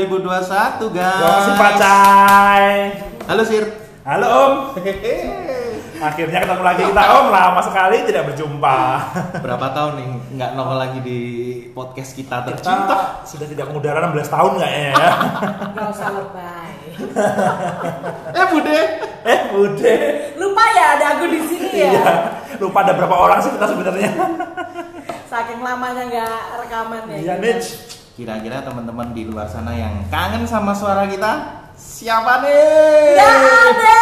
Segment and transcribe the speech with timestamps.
[0.00, 1.12] 2021 guys.
[1.12, 2.72] Terima kasih Pacai.
[3.28, 3.64] Halo Sir.
[4.00, 4.52] Halo Om.
[6.00, 7.26] Akhirnya ketemu lagi kita Om.
[7.28, 8.78] Lama sekali tidak berjumpa.
[9.44, 10.08] Berapa tahun nih
[10.40, 11.18] nggak nongol lagi di
[11.76, 12.96] podcast kita Kita tercinta?
[13.28, 14.96] sudah tidak mengudara 16 tahun kayaknya ya.
[15.76, 16.72] Gak usah lebay.
[18.32, 18.80] Eh Bude.
[19.20, 20.00] eh, udah.
[20.40, 21.90] Lupa ya ada aku di sini ya.
[21.92, 22.12] Iya.
[22.56, 24.08] Lupa ada berapa orang sih kita sebenarnya.
[25.28, 27.16] Saking lamanya nggak rekaman ya.
[27.20, 27.99] Iya, kita.
[28.18, 33.14] Kira-kira teman-teman di luar sana yang kangen sama suara kita siapa nih?
[33.14, 33.34] Nggak
[33.70, 34.00] ada.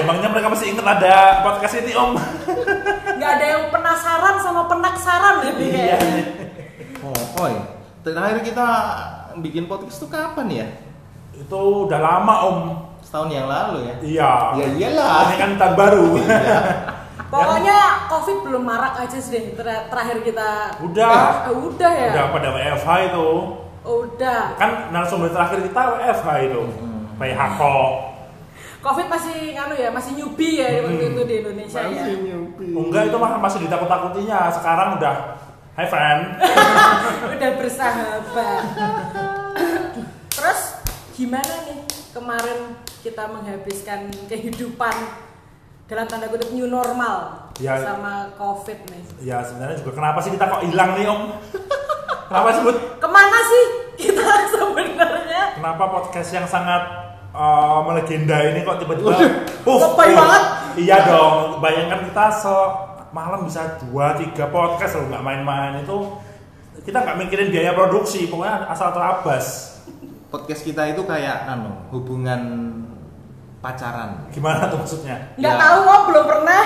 [0.00, 2.16] Emangnya mereka masih ingat ada podcast ini Om?
[3.20, 5.52] Nggak ada yang penasaran sama penaksaran ya.
[5.60, 5.98] Iya.
[7.04, 7.54] Oh, oi.
[8.00, 8.66] Terakhir kita
[9.44, 10.66] bikin podcast tuh kapan ya?
[11.36, 12.58] Itu udah lama Om.
[13.04, 13.94] Setahun yang lalu ya?
[14.00, 14.30] Iya.
[14.56, 15.16] Ya iyalah.
[15.28, 16.06] Ini kan tahun baru.
[17.30, 17.78] Pokoknya
[18.10, 20.48] COVID belum marak aja sih deh ter- terakhir kita.
[20.82, 21.46] Udah.
[21.46, 22.10] Eh, udah ya.
[22.10, 23.28] Udah pada WFH itu.
[23.86, 24.42] Udah.
[24.58, 26.60] Kan narasumber terakhir kita WFH itu.
[27.16, 27.62] PHK.
[28.80, 32.00] COVID masih nganu ya, masih newbie ya waktu itu di Indonesia ya.
[32.00, 32.68] Masih nyupi.
[32.72, 34.50] Enggak itu mah masih ditakut-takutinya.
[34.50, 35.16] Sekarang udah
[35.78, 36.34] Hi friend.
[37.38, 38.62] Udah bersahabat.
[40.28, 40.60] Terus
[41.14, 41.78] gimana nih
[42.10, 44.92] kemarin kita menghabiskan kehidupan
[45.90, 47.76] dalam tanda kutip new normal Ya.
[47.76, 49.02] sama COVID nih.
[49.20, 51.20] Ya sebenarnya juga kenapa sih kita kok hilang nih Om?
[52.30, 52.76] Kenapa sebut?
[52.96, 53.64] Ke mana sih
[54.00, 54.24] kita
[54.54, 55.60] sebenarnya?
[55.60, 56.80] Kenapa podcast yang sangat
[57.34, 59.12] uh, melegenda ini kok tiba-tiba
[59.60, 60.42] Lebay banget.
[60.78, 62.54] Iya dong, bayangkan kita se
[63.10, 65.98] malam bisa dua tiga podcast loh nggak main-main itu
[66.86, 69.74] kita nggak mikirin biaya produksi pokoknya asal terabas
[70.30, 72.38] Podcast kita itu kayak anu, hubungan
[73.60, 74.10] pacaran.
[74.28, 75.60] gimana tuh maksudnya Nggak Ya.
[75.60, 76.62] tahu kok belum pernah.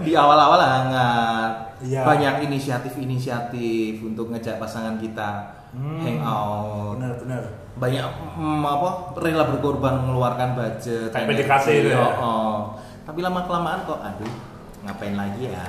[0.00, 1.52] Di awal-awal hangat.
[1.80, 2.00] Iya.
[2.02, 5.98] Banyak inisiatif-inisiatif untuk ngejak pasangan kita Hmm.
[6.00, 6.98] hangout.
[6.98, 8.02] benar-benar Banyak
[8.34, 11.10] mm, apa rela berkorban mengeluarkan budget.
[11.10, 11.26] Kayak.
[11.30, 12.02] PDKT itu ya?
[12.16, 12.74] Oh.
[13.02, 14.34] Tapi lama kelamaan kok aduh
[14.80, 15.60] ngapain lagi ya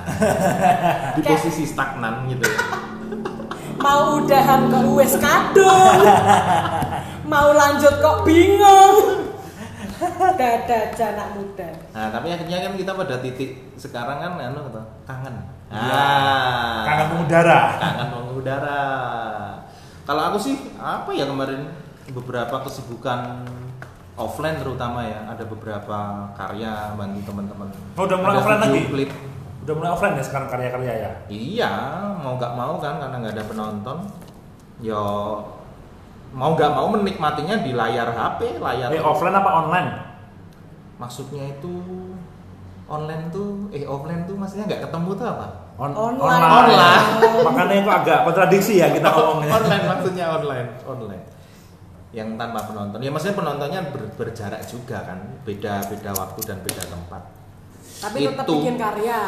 [1.16, 2.48] di posisi stagnan gitu
[3.76, 6.00] Mau udahan kok wes kadung.
[7.30, 9.21] Mau lanjut kok bingung.
[10.02, 10.82] Dadah
[11.14, 11.68] anak muda.
[11.94, 14.66] nah tapi akhirnya kan kita pada titik sekarang kan anu
[15.06, 15.36] kangen
[15.72, 15.88] Iya.
[15.88, 18.80] ah kangen mengudara kangen mengudara.
[20.02, 21.70] Kalau aku sih apa ya kemarin
[22.10, 23.46] beberapa kesibukan
[24.12, 27.68] offline terutama ya ada beberapa karya bantu teman-teman.
[27.96, 28.80] Oh, udah mulai Ada offline lagi?
[28.90, 29.10] Klip.
[29.62, 31.72] udah mulai offline ya sekarang karya-karya ya Iya,
[32.18, 33.98] mau nggak mau kan karena nggak ada penonton.
[34.82, 35.04] Yo
[36.32, 38.88] mau nggak mau menikmatinya di layar HP, layar.
[38.88, 39.90] eh offline apa online
[40.96, 41.72] Maksudnya itu
[42.86, 45.46] online tuh, eh offline tuh maksudnya nggak ketemu tuh apa?
[45.74, 46.42] On- Online.
[46.44, 47.04] Online.
[47.42, 51.24] makanya itu agak kontradiksi ya kita ngomongnya online maksudnya online online
[52.12, 56.84] yang tanpa penonton ya maksudnya penontonnya ber- berjarak juga kan beda beda waktu dan beda
[56.84, 57.22] tempat
[57.98, 58.52] Tapi tetap Itu.
[58.58, 59.20] bikin karya.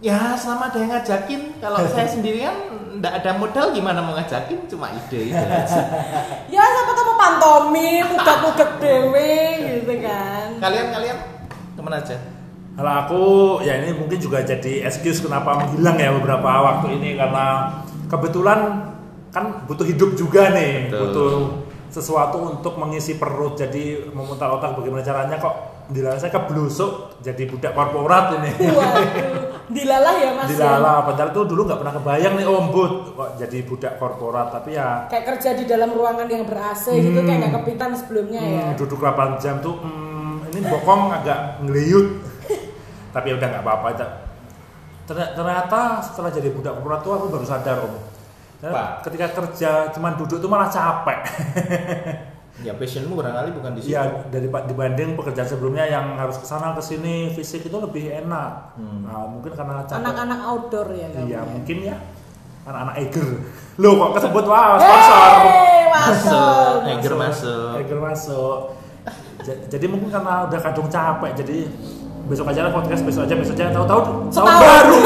[0.00, 1.40] Ya selama ada yang ngajakin.
[1.60, 2.56] Kalau saya sendirian
[3.00, 4.68] nggak ada modal gimana mau ngajakin?
[4.68, 5.80] Cuma ide ide aja.
[6.54, 10.58] Ya siapa tahu mau pantomim, ugat-ugat dewe gitu kan.
[10.58, 11.16] kalian kalian?
[11.78, 12.16] Ke mana aja.
[12.76, 13.22] Kalau aku
[13.64, 17.16] ya ini mungkin juga jadi excuse kenapa menghilang ya beberapa waktu ini.
[17.16, 17.76] Karena
[18.08, 18.88] kebetulan
[19.30, 21.00] kan butuh hidup juga nih, Betul.
[21.06, 21.32] butuh
[21.92, 23.54] sesuatu untuk mengisi perut.
[23.56, 28.50] Jadi memutar otak bagaimana caranya kok dilalah saya keblusuk jadi budak korporat ini.
[28.62, 30.46] Waduh, dilalah ya mas.
[30.46, 30.54] ya?
[30.54, 34.70] Dilalah, padahal tuh dulu nggak pernah kebayang nih Om Bud kok jadi budak korporat tapi
[34.72, 37.26] ya Kayak kerja di dalam ruangan yang ber AC gitu Hmm.
[37.26, 38.64] kayak nggak kepitan sebelumnya ya.
[38.64, 42.06] Hmm, duduk 8 jam tuh hmm, ini bokong agak ngeliyut
[43.14, 43.88] tapi ya udah nggak apa-apa
[45.10, 47.94] Ter- ternyata, setelah jadi budak korporat tuh aku baru sadar om
[48.60, 51.18] Ternyata ketika kerja cuman duduk tuh malah capek
[52.60, 56.72] ya passionmu barangkali bukan di situ Iya dari dibanding pekerjaan sebelumnya yang harus ke sana
[56.72, 59.02] ke sini fisik itu lebih enak Hmm.
[59.02, 61.40] nah, mungkin karena Anak-anak outdoor ya iya ya.
[61.42, 61.96] mungkin ya
[62.62, 63.26] anak-anak Eger
[63.76, 66.92] lo kok kesebut wah sponsor Hey, masuk masuk.
[66.92, 68.56] Eger masuk Eger masuk.
[69.40, 71.56] Ja- Jadi mungkin karena udah kadung capek, jadi
[72.26, 74.60] besok aja lah podcast, besok aja, besok aja, tahu-tahu tahun Setahun.
[74.60, 74.96] baru.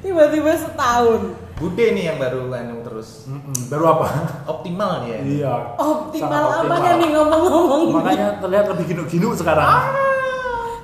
[0.00, 1.20] Tiba-tiba setahun.
[1.54, 4.06] Bude nih yang baru anu terus Mm-mm, baru apa?
[4.54, 5.54] optimal ya iya.
[5.74, 7.82] Optimal Sangat apanya nih ngomong-ngomong?
[7.98, 9.66] Makanya terlihat lebih ginu-ginu sekarang.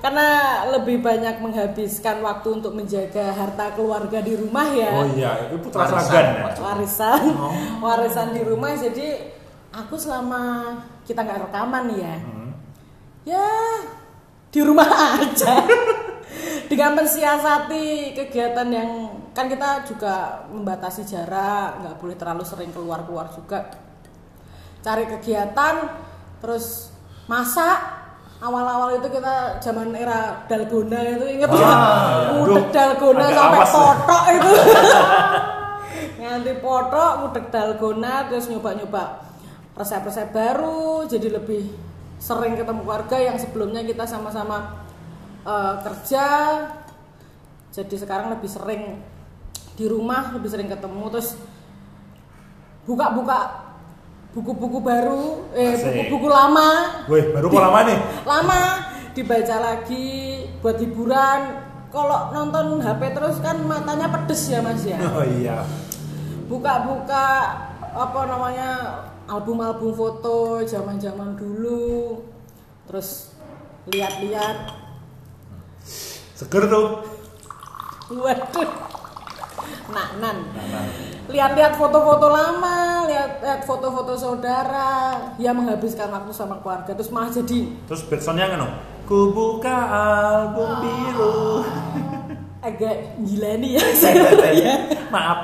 [0.01, 0.29] Karena
[0.75, 4.91] lebih banyak menghabiskan waktu untuk menjaga harta keluarga di rumah ya.
[4.97, 6.01] Oh iya, itu putra Warisan.
[6.03, 6.45] seragan ya.
[6.59, 7.23] Warisan,
[7.85, 8.73] warisan di rumah.
[8.73, 9.07] Jadi
[9.71, 10.73] aku selama
[11.05, 12.51] kita nggak rekaman nih ya, Hmm.
[13.23, 13.47] ya
[14.49, 14.89] di rumah
[15.21, 15.55] aja.
[16.71, 18.91] Dengan mensiasati kegiatan yang
[19.35, 23.71] kan kita juga membatasi jarak nggak boleh terlalu sering keluar keluar juga.
[24.81, 25.75] Cari kegiatan
[26.41, 26.95] terus
[27.27, 27.99] masak.
[28.41, 31.77] Awal-awal itu kita zaman era dalgona itu inget ya
[32.41, 34.51] ngudek Aduh, dalgona sampai potok itu.
[36.25, 39.29] Nganti potok ngudek dalgona terus nyoba-nyoba
[39.77, 41.69] resep-resep baru jadi lebih
[42.21, 44.89] sering ketemu keluarga yang sebelumnya kita sama-sama
[45.45, 46.27] eh, kerja
[47.71, 48.99] jadi sekarang lebih sering
[49.79, 51.39] di rumah lebih sering ketemu terus
[52.85, 53.71] buka-buka
[54.31, 56.69] buku-buku baru eh buku-buku lama.
[57.11, 57.99] Wih, baru kok lama nih?
[58.31, 58.61] lama
[59.15, 60.07] dibaca lagi
[60.63, 61.41] buat hiburan.
[61.91, 64.99] Kalau nonton HP terus kan matanya pedes ya mas ya?
[65.11, 65.67] Oh iya.
[66.47, 67.27] buka-buka
[67.95, 68.71] apa namanya
[69.31, 72.19] album-album foto zaman-zaman dulu
[72.91, 73.35] terus
[73.87, 74.80] lihat-lihat
[76.41, 77.05] Seger tuh.
[78.11, 78.71] waduh
[79.91, 80.37] nak nan
[81.29, 88.03] lihat-lihat foto-foto lama lihat-lihat foto-foto saudara yang menghabiskan waktu sama keluarga terus malah jadi Terus
[88.09, 88.67] backsoundnya kan
[89.05, 91.63] Ku buka album biru.
[92.61, 93.85] agak gila nih ya
[94.65, 94.75] ya
[95.13, 95.39] Maaf.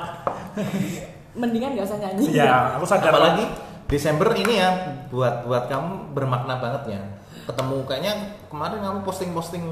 [1.37, 3.13] mendingan nggak usah nyanyi Ya, aku sadar.
[3.13, 3.45] Apalagi
[3.85, 4.69] Desember ini ya
[5.07, 7.01] buat buat kamu bermakna banget ya.
[7.45, 8.13] Ketemu kayaknya
[8.49, 9.63] kemarin kamu posting-posting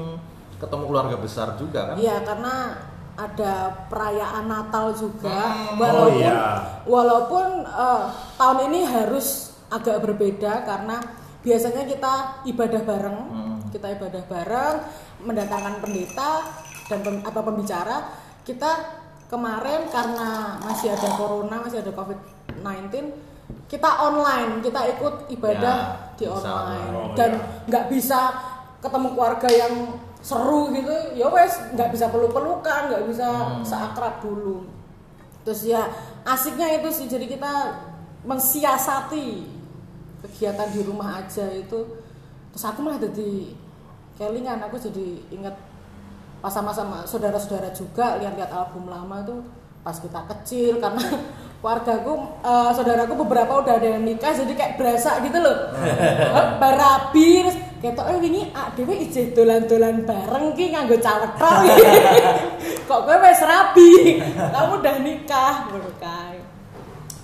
[0.56, 1.96] ketemu keluarga besar juga kan?
[1.96, 2.54] Iya karena
[3.16, 3.52] ada
[3.88, 6.40] perayaan Natal juga Hmm, walaupun oh iya.
[6.84, 8.02] walaupun eh,
[8.36, 9.26] tahun ini harus
[9.66, 11.00] agak berbeda karena
[11.40, 12.12] biasanya kita
[12.44, 13.56] ibadah bareng Hmm.
[13.72, 14.76] kita ibadah bareng
[15.22, 16.30] mendatangkan pendeta
[16.86, 17.96] dan pem- atau pembicara
[18.44, 18.70] kita
[19.26, 20.28] kemarin karena
[20.62, 22.20] masih ada corona masih ada covid
[22.52, 23.10] 19
[23.66, 25.76] kita online kita ikut ibadah
[26.14, 26.94] Ya, di bisa online online.
[26.94, 27.44] Oh, dan iya.
[27.66, 28.20] nggak bisa
[28.78, 29.74] ketemu keluarga yang
[30.26, 30.90] seru gitu.
[31.14, 34.66] Ya wes nggak bisa peluk-pelukan nggak bisa seakrab dulu.
[35.46, 35.86] Terus ya
[36.26, 37.52] asiknya itu sih jadi kita
[38.26, 39.46] mensiasati
[40.26, 42.02] kegiatan di rumah aja itu.
[42.50, 43.54] Terus aku malah jadi
[44.18, 45.54] kelingan aku jadi inget
[46.40, 49.40] pas sama-sama saudara-saudara juga lihat-lihat album lama tuh
[49.84, 51.04] pas kita kecil karena
[51.62, 52.12] keluargaku
[52.42, 55.70] eh, saudaraku beberapa udah ada yang nikah jadi kayak berasa gitu loh.
[56.62, 61.56] Barabi terus ketok eh ini ah dewe ije dolan-dolan bareng ki nganggo cawetok
[62.88, 63.92] kok gue wes rabi
[64.32, 66.40] kamu udah nikah ngono kae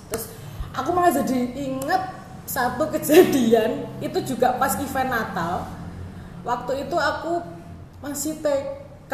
[0.07, 0.29] terus
[0.71, 2.03] aku malah jadi inget
[2.43, 5.65] satu kejadian itu juga pas event Natal
[6.43, 7.39] waktu itu aku
[7.99, 9.13] masih TK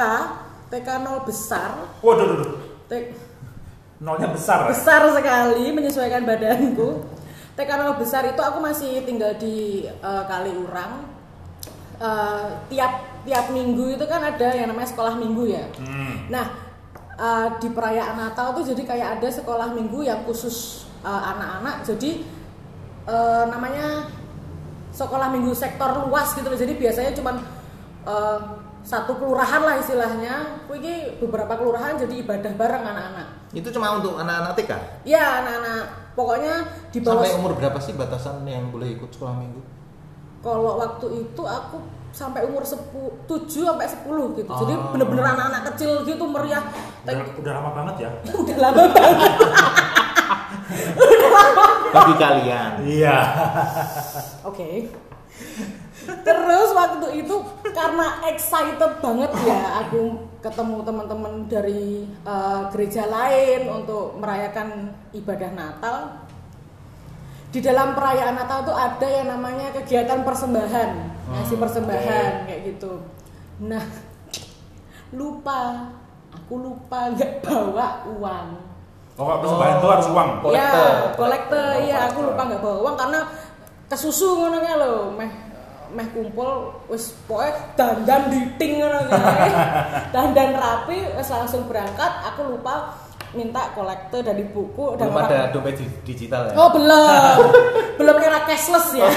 [0.69, 1.71] TK 0 besar
[2.01, 2.55] Waduh, waduh, waduh.
[2.89, 3.13] T-
[3.99, 4.63] Nolnya besar.
[4.65, 4.71] ya?
[4.71, 7.03] besar sekali menyesuaikan badanku
[7.53, 11.08] TK 0 besar itu aku masih tinggal di eh, Kaliurang
[11.99, 16.31] Eh, tiap tiap minggu itu kan ada yang namanya sekolah minggu ya Hmm.
[16.31, 16.47] Nah,
[17.19, 21.83] eh, di perayaan Natal tuh jadi kayak ada sekolah minggu yang khusus eh, anak-anak.
[21.83, 22.23] jadi
[23.03, 24.07] eh, namanya
[24.95, 26.55] sekolah minggu sektor luas gitu loh.
[26.55, 27.35] Jadi biasanya cuman
[28.07, 28.39] eh,
[28.79, 30.63] satu kelurahan lah istilahnya.
[30.71, 33.27] Ini beberapa kelurahan jadi ibadah bareng anak-anak.
[33.51, 34.71] Itu cuma untuk anak-anak TK.
[35.03, 36.63] Ya, anak-anak pokoknya
[36.95, 39.78] di bawah Sampai umur berapa sih batasan yang boleh ikut sekolah minggu?
[40.39, 41.77] Kalau waktu itu aku
[42.09, 44.49] sampai umur 10, 7 sampai 10 gitu.
[44.49, 44.91] Jadi Oh.
[44.91, 46.63] bener-bener anak-anak kecil gitu meriah.
[47.05, 48.09] Udah, udah lama banget ya.
[48.41, 49.19] Udah lama banget.
[51.89, 52.71] Bagi kalian.
[52.85, 53.17] Iya.
[54.45, 54.89] Oke.
[56.09, 57.35] Terus waktu itu
[57.69, 65.97] karena excited banget ya aku ketemu teman-teman dari eh, gereja lain untuk merayakan ibadah Natal.
[67.49, 70.89] Di dalam perayaan Natal tuh ada yang namanya kegiatan persembahan,
[71.33, 73.01] ngasih Hmm, persembahan kayak gitu.
[73.65, 73.81] Nah,
[75.19, 75.89] lupa,
[76.29, 78.47] aku lupa nggak bawa uang.
[79.17, 80.29] Oh, persembahan itu harus uang.
[80.45, 80.89] Kolektor.
[80.93, 81.69] Ya, kolektor.
[81.73, 83.19] Oh, Iya, aku lupa nggak bawa uang karena
[83.89, 85.31] kesusu ngono kae lho, meh
[85.89, 89.49] meh kumpul wis pokoke dandan diting ngono kae.
[90.13, 92.93] dandan rapi wis langsung berangkat, aku lupa
[93.31, 96.53] minta kolektor dari buku dan Belum orang- ada dompet di- digital ya?
[96.53, 97.37] Oh, belum.
[97.99, 99.09] belum era cashless ya.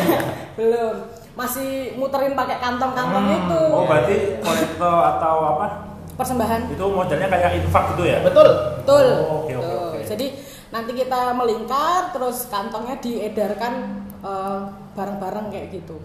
[0.55, 0.95] belum.
[1.33, 3.61] Masih muterin pakai kantong-kantong itu.
[3.69, 5.67] Oh, berarti kolektor atau apa?
[6.13, 6.69] Persembahan.
[6.69, 8.21] Itu modelnya kayak infak gitu ya?
[8.21, 8.49] Betul.
[8.79, 9.07] Betul.
[9.19, 9.81] Oh, oke, oke, Tuh.
[9.89, 9.99] oke.
[10.05, 10.27] Jadi
[10.69, 13.73] nanti kita melingkar terus kantongnya diedarkan
[14.21, 14.61] eh,
[14.93, 15.97] bareng-bareng kayak gitu.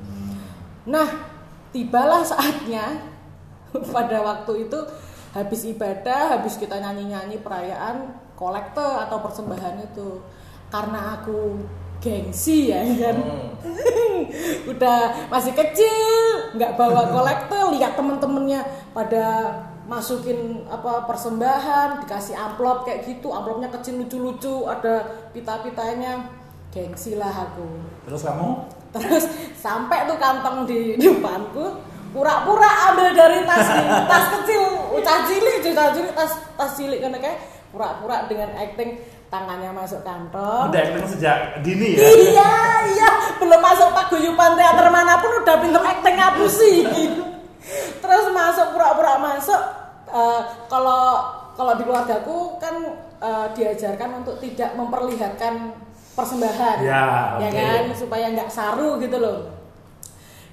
[0.88, 1.08] Nah,
[1.70, 3.04] tibalah saatnya
[3.96, 4.80] pada waktu itu
[5.36, 10.22] habis ibadah, habis kita nyanyi-nyanyi perayaan kolektor atau persembahan itu.
[10.68, 11.64] Karena aku
[11.98, 14.22] gengsi ya kan Hmm.
[14.72, 18.62] udah masih kecil nggak bawa kolektor lihat temen-temennya
[18.94, 19.26] pada
[19.90, 26.28] masukin apa persembahan dikasih amplop kayak gitu amplopnya kecil lucu-lucu ada pita-pitanya
[26.70, 27.66] gengsi lah aku
[28.06, 28.50] Terus kamu?
[28.94, 29.26] terus
[29.58, 33.68] sampai tuh kantong di depanku pura-pura ambil dari tas
[34.08, 34.64] tas kecil
[35.04, 37.40] tas cilik tas cilik tas tas cilik kan kayak
[37.72, 38.98] pura-pura dengan acting
[39.28, 40.72] tangannya masuk kantong.
[40.72, 42.08] Udah acting sejak dini ya?
[42.08, 42.54] iya
[42.96, 43.10] iya.
[43.44, 46.16] Belum masuk paguyuban teater mana pun udah pinter acting
[46.48, 46.88] sih
[48.00, 49.62] terus masuk pura-pura masuk
[50.08, 51.28] eh, kalau
[51.60, 52.76] kalau di keluargaku kan
[53.20, 55.76] eh, diajarkan untuk tidak memperlihatkan
[56.16, 56.78] persembahan.
[56.82, 57.82] Ya, ya kan?
[57.94, 59.57] Supaya nggak saru gitu loh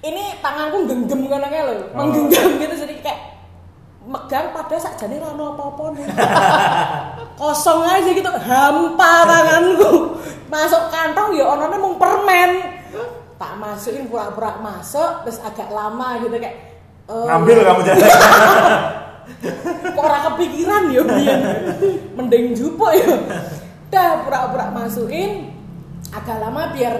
[0.05, 1.89] ini tanganku genggam kan loh Oh.
[1.97, 3.21] menggenggam gitu jadi kayak
[4.05, 6.05] megang pada sakjane ra ono apa-apa nih.
[7.41, 10.21] kosong aja gitu hampa tanganku.
[10.53, 12.51] Masuk kantong ya onone mung permen.
[13.41, 16.57] Tak masukin pura-pura masuk terus agak lama gitu kayak
[17.09, 18.03] eh, Ngambil kamu jadi.
[19.97, 21.41] kok ora kepikiran ya biyen
[22.13, 23.09] mending jupo ya.
[23.89, 25.49] Dah pura-pura masukin.
[26.13, 26.95] Agak lama biar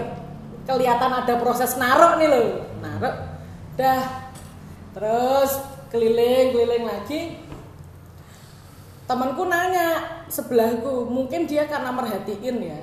[0.65, 3.15] kelihatan ada proses narok nih loh narok
[3.75, 4.05] dah.
[4.93, 5.53] Terus
[5.89, 7.21] keliling keliling lagi.
[9.05, 10.01] Temanku nanya
[10.33, 12.81] sebelahku mungkin dia karena merhatiin ya?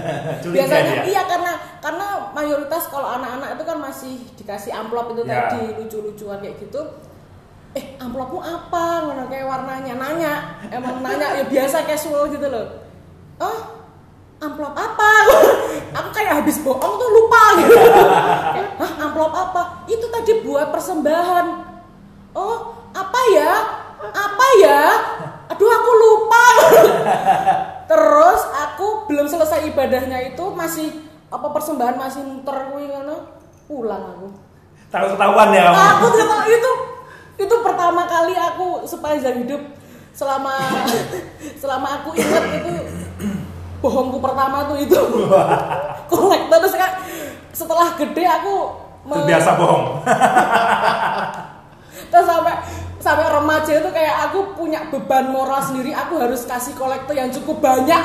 [0.56, 1.12] Biasanya dia.
[1.12, 1.52] iya karena
[1.84, 5.44] karena mayoritas kalau anak-anak itu kan masih dikasih amplop itu Ya.
[5.52, 6.80] tadi lucu-lucuan kayak gitu.
[7.76, 9.04] Eh amplopmu apa?
[9.04, 9.92] Ngono kayak warnanya.
[9.92, 10.32] Nanya
[10.72, 12.64] emang nanya ya biasa casual gitu loh.
[13.36, 13.77] Oh
[14.38, 15.10] amplop apa?
[15.98, 17.76] Aku kayak habis bohong tuh lupa gitu.
[18.80, 19.82] Hah amplop apa?
[19.90, 21.46] Itu tadi buat persembahan.
[22.34, 23.52] Oh apa ya?
[23.98, 24.82] Apa ya?
[25.50, 26.46] Aduh aku lupa.
[27.90, 30.88] Terus aku belum selesai ibadahnya itu masih
[31.34, 33.16] apa persembahan masih ngono.
[33.66, 34.28] Pulang aku.
[34.88, 36.70] Takut ketahuan ya aku tahu itu
[37.38, 39.62] itu pertama kali aku sepanjang hidup
[40.16, 40.58] selama
[41.60, 42.74] selama aku ingat itu
[43.78, 44.94] bohongku pertama tuh itu.
[46.10, 46.90] Kolektor terus kan
[47.52, 48.54] setelah gede aku
[49.08, 50.04] Terbiasa bohong.
[52.12, 52.54] terus sampai
[53.00, 55.96] sampai remaja itu kayak aku punya beban moral sendiri.
[55.96, 58.02] Aku harus kasih kolektor yang cukup banyak.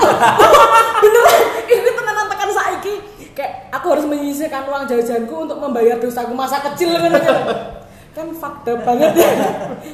[1.04, 2.96] Beneran ini tenan tekan saiki.
[3.34, 7.12] Kayak aku harus menyisihkan uang jajanku untuk membayar dosaku masa kecil kan
[8.14, 9.34] kan fakta banget ya.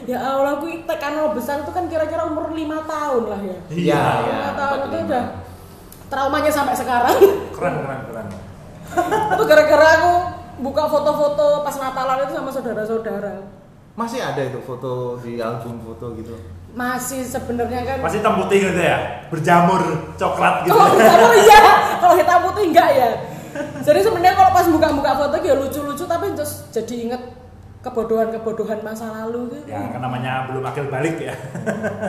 [0.04, 3.58] Ya Allah aku tekan nol besar itu kan kira-kira umur lima tahun lah ya.
[3.72, 5.08] Iya, lima tahun itu 45.
[5.08, 5.24] udah
[6.10, 7.18] traumanya sampai sekarang
[7.54, 8.28] Keren, keren, keren.
[9.38, 10.14] itu gara-gara aku
[10.60, 13.36] buka foto-foto pas Natalan itu sama saudara-saudara
[13.94, 16.34] Masih ada itu foto di album foto gitu.
[16.70, 19.26] masih sebenarnya kan Masih hitam putih gitu ya?
[19.28, 19.82] Berjamur
[20.16, 20.72] coklat gitu.
[20.72, 21.62] Kalau hitam putih iya,
[22.00, 23.10] kalau hitam putih enggak ya.
[23.82, 27.22] Jadi sebenarnya kalau pas buka-buka foto ya lucu-lucu tapi terus jadi inget
[27.82, 29.72] kebodohan-kebodohan masa lalu gitu.
[29.72, 31.34] Ya, kan namanya belum akil balik ya.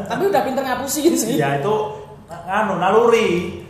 [0.07, 1.35] Tapi udah pinter ngapusin sih.
[1.40, 1.75] Ya itu
[2.28, 3.64] nganu naluri.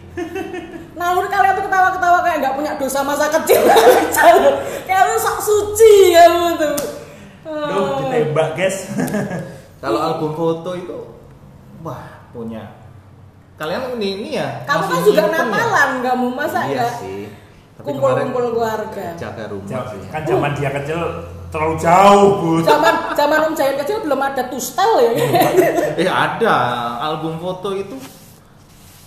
[0.99, 3.63] Nah, kalian tuh ketawa-ketawa kayak nggak punya dosa masa kecil.
[4.89, 6.77] kayak lu sok suci ya lu tuh.
[7.47, 8.85] Duh, ditembak, guys.
[9.83, 10.99] Kalau album foto itu
[11.81, 12.77] wah punya.
[13.57, 14.65] Kalian ini, ini ya.
[14.69, 15.33] Kamu kan juga ya?
[15.41, 16.93] Natalan kamu masa iya enggak?
[17.01, 17.21] sih.
[17.81, 19.17] Kumpul-kumpul keluarga.
[19.17, 20.01] Jaga rumah sih.
[20.13, 21.01] Kan zaman dia kecil
[21.49, 22.51] terlalu jauh, Bu.
[22.61, 25.11] Zaman zaman Om Jaya kecil belum ada tustel ya.
[25.97, 26.57] Eh ada
[27.01, 27.97] album foto itu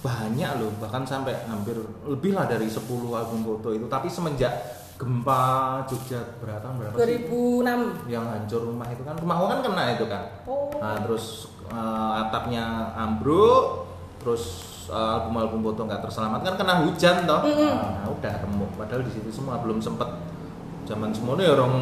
[0.04, 3.88] banyak loh bahkan sampai hampir lebih lah dari 10 album foto itu.
[3.88, 4.52] Tapi semenjak
[5.00, 8.12] gempa Jogja berapa tahun berapa sih 2006.
[8.12, 10.24] yang hancur rumah itu kan rumahku kan kena itu kan?
[10.46, 10.70] Oh.
[10.78, 13.90] nah, terus eh, atapnya ambruk
[14.22, 14.44] terus
[14.92, 17.42] eh, album-album foto nggak terselamatkan kena hujan toh.
[17.42, 18.72] Nah, udah remuk.
[18.76, 20.08] Padahal di situ semua belum sempet.
[20.84, 21.74] Zaman semuanya orang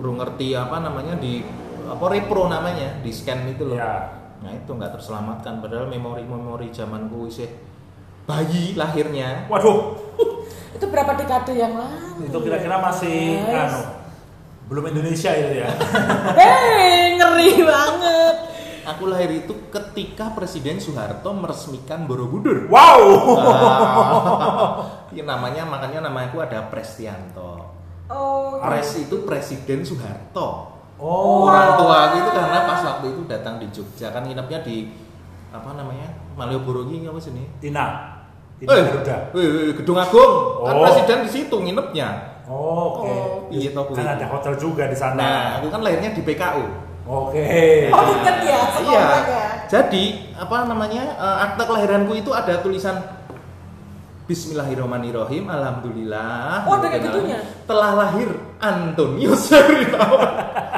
[0.00, 1.44] orang ngerti apa namanya di
[1.84, 3.76] apa repro namanya di scan itu loh.
[3.76, 4.17] Ya.
[4.48, 7.52] Nah itu nggak terselamatkan padahal memori-memori zamanku isih
[8.24, 9.92] bayi lahirnya Waduh,
[10.76, 12.24] Itu berapa dekade yang lalu?
[12.24, 13.68] itu kira-kira masih Guys.
[13.68, 13.82] anu
[14.68, 15.68] belum Indonesia itu ya.
[16.40, 18.36] Hei, ngeri banget.
[18.84, 23.04] aku lahir itu ketika Presiden Soeharto meresmikan Borobudur Wow.
[25.08, 27.64] Iya namanya makanya nama aku ada Prestianto.
[28.08, 30.77] Oh, Pres itu Presiden Soeharto.
[30.98, 31.46] Oh.
[31.46, 34.90] Orang tua aku itu karena pas waktu itu datang di Jogja kan nginepnya di
[35.48, 37.46] apa namanya Malioboro ini apa sini?
[37.58, 38.18] Tina.
[38.58, 39.16] Tina Eh, Garuda.
[39.32, 40.32] eh, eh, Gedung Agung.
[40.60, 40.82] Kan Oh.
[40.82, 42.08] presiden di situ nginepnya.
[42.44, 43.06] Oh, Oke.
[43.06, 43.86] Oh, iya toh.
[43.90, 45.14] Kan ada hotel juga di sana.
[45.16, 46.64] Nah, aku kan lahirnya di PKU.
[47.04, 47.44] Oke.
[47.88, 49.02] Oh, inget ya, iya.
[49.22, 49.44] ya.
[49.64, 52.98] Jadi apa namanya eh, akte kelahiranku itu ada tulisan
[54.28, 56.68] Bismillahirrahmanirrahim, Alhamdulillah.
[56.68, 57.38] Oh, ada kayak Gitu, gitunya?
[57.64, 58.28] Telah lahir
[58.60, 60.32] Antonius Herinawan.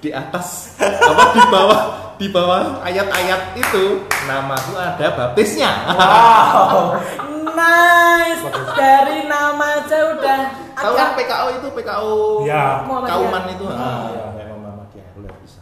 [0.00, 1.80] Di atas apa di bawah
[2.16, 5.70] di bawah ayat-ayat itu namaku ada baptisnya.
[5.88, 6.96] Wow.
[7.50, 8.40] Nice.
[8.72, 10.40] Dari nama aja udah
[10.72, 12.14] Tahu kan PKO itu PKO
[12.48, 12.80] Ya.
[12.86, 13.68] Kauman itu.
[13.68, 14.24] Ah, Ah, iya.
[14.38, 15.60] memang Muhammadiyah luar biasa.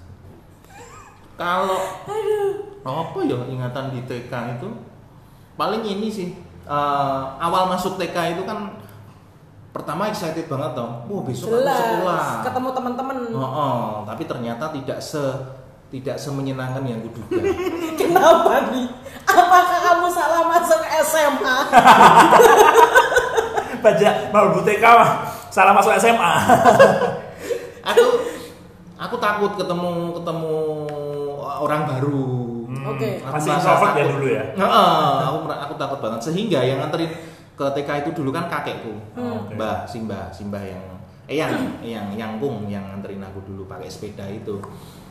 [1.34, 1.80] Kalau
[2.86, 4.68] apa ya ingatan di TK itu
[5.54, 6.28] paling ini sih
[6.64, 8.78] eh, awal masuk TK itu kan
[9.78, 10.92] pertama excited banget dong.
[11.06, 12.26] Wah besok aku jelas sekolah.
[12.42, 13.16] ketemu teman-teman.
[13.30, 15.22] Oh, oh, tapi ternyata tidak se
[15.88, 17.40] tidak semenyenangkan yang kuduga.
[18.00, 18.90] Kenapa nih?
[19.24, 21.56] Apakah kamu salah masuk SMA?
[23.78, 25.10] Baca mau TK mah
[25.48, 26.32] salah masuk SMA.
[27.94, 28.04] aku
[28.98, 30.58] aku takut ketemu ketemu
[31.62, 32.26] orang baru.
[32.68, 33.22] Oke.
[33.24, 34.44] Aku Masih introvert ya dulu ya?
[34.54, 38.94] Heeh, aku aku takut banget sehingga yang nganterin ke TK itu dulu kan kakekku.
[39.18, 39.50] Hmm.
[39.58, 40.84] Mbah, Simbah, Simbah yang
[41.28, 44.62] eh yang yang yang kung yang nganterin aku dulu pakai sepeda itu.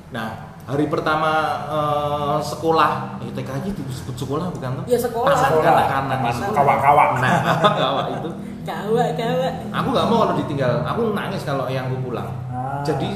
[0.07, 1.31] Nah, hari pertama
[1.67, 4.83] eh, sekolah, eh, TK aja disebut sekolah bukan tuh?
[4.87, 5.35] Ya, sekolah.
[5.35, 6.53] Kanak-kanak Taman itu.
[6.55, 7.09] kawak-kawak.
[7.19, 7.35] Nah,
[7.83, 8.29] kawak itu.
[8.67, 9.51] Gawat.
[9.71, 10.71] Aku nggak mau kalau ditinggal.
[10.87, 12.27] Aku nangis kalau eyangku pulang.
[12.51, 12.83] Ah.
[12.83, 13.15] Jadi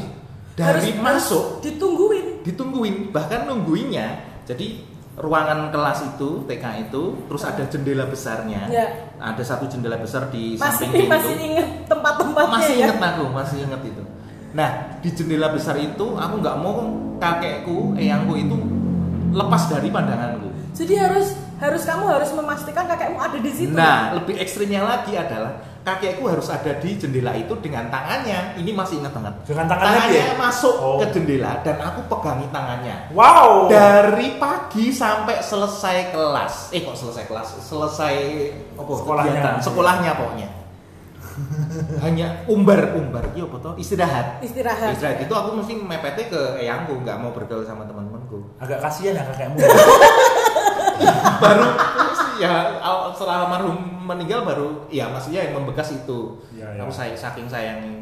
[0.55, 2.43] dari masuk ditungguin.
[2.43, 8.85] ditungguin bahkan nungguinnya jadi ruangan kelas itu TK itu terus ada jendela besarnya Ya.
[9.17, 12.83] ada satu jendela besar di Masih samping pintu masih inget tempat-tempatnya masih ya.
[12.87, 14.03] inget aku masih inget itu
[14.51, 16.75] nah di jendela besar itu aku nggak mau
[17.17, 18.55] kakekku eyangku itu
[19.31, 23.71] lepas dari pandanganku Jadi harus harus kamu harus memastikan kakekmu ada di situ.
[23.71, 28.97] nah lebih ekstrimnya lagi adalah kakekku harus ada di jendela itu dengan tangannya ini masih
[28.97, 30.33] ingat banget Dengan tangannya dia?
[30.35, 30.97] masuk Oh.
[30.97, 33.65] ke jendela dan aku pegangi tangannya Wow.
[33.65, 38.13] dari pagi sampai selesai kelas eh kok selesai kelas selesai
[38.73, 39.29] apa Sekolahnya.
[39.31, 40.49] kegiatan sekolahnya pokoknya
[42.03, 44.93] hanya umbar umbar iya apa toh istirahat Istirahat.
[44.93, 49.23] istirahat itu aku mesti mepetnya ke eyangku nggak mau bergaul sama teman-temanku Agak kasihan ya
[49.25, 49.57] kakekmu.
[51.41, 51.65] baru
[52.41, 56.81] ya al- setelah almarhum meninggal baru ya maksudnya yang membekas itu Ya, ya.
[56.81, 58.01] aku say, saking sayang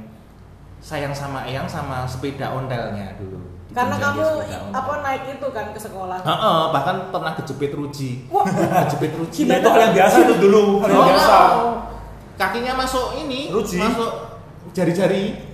[0.80, 3.36] sayang sama eyang sama sepeda ontelnya dulu
[3.70, 6.18] Karena Dipinjam kamu apa naik itu kan ke sekolah.
[6.20, 8.42] Heeh, bahkan pernah kejepit ruji Wah,
[8.82, 11.06] kejepit ruji Nah, itu hal yang biasa itu dulu, hal yang Oh.
[11.06, 11.38] biasa.
[12.36, 13.78] kakinya masuk ini Ruji.
[13.78, 14.12] masuk
[14.72, 15.52] jari-jari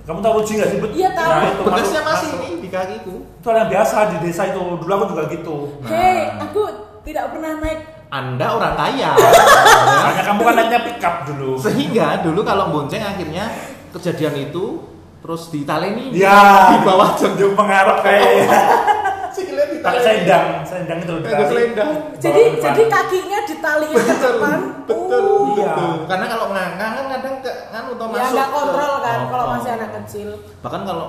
[0.00, 0.78] Kamu tahu ruji nggak sih?
[0.96, 1.28] Iya, tahu.
[1.28, 2.40] Nah, itu bekasnya masuk- masih masuk.
[2.40, 4.60] ini di kakiku Itu hal yang biasa di desa itu.
[4.80, 5.56] Dulu aku juga gitu.
[5.84, 6.60] hei, aku
[7.02, 7.80] tidak pernah naik.
[8.10, 11.54] Anda orang kaya Makanya kamu kan naiknya pick up dulu.
[11.56, 13.46] sehingga dulu kalau bonceng akhirnya
[13.90, 14.82] kejadian itu
[15.20, 16.72] terus ditaleni Ya.
[16.72, 18.50] di bawah jam Jauh pengaruh kayak
[19.70, 21.46] ditaleni selendang, selendang itu ditarik.
[21.46, 21.92] selendang.
[22.18, 24.58] Jadi jadi kakinya ditaliin ke depan.
[24.84, 25.70] betul Uh, Iya.
[25.70, 29.18] betul karena kalau ngangkang kan kadang ke kan atau ya masuk nggak ke- kontrol kan
[29.18, 29.50] Oh, kalau oh.
[29.54, 30.28] masih anak kecil.
[30.60, 31.06] bahkan kalau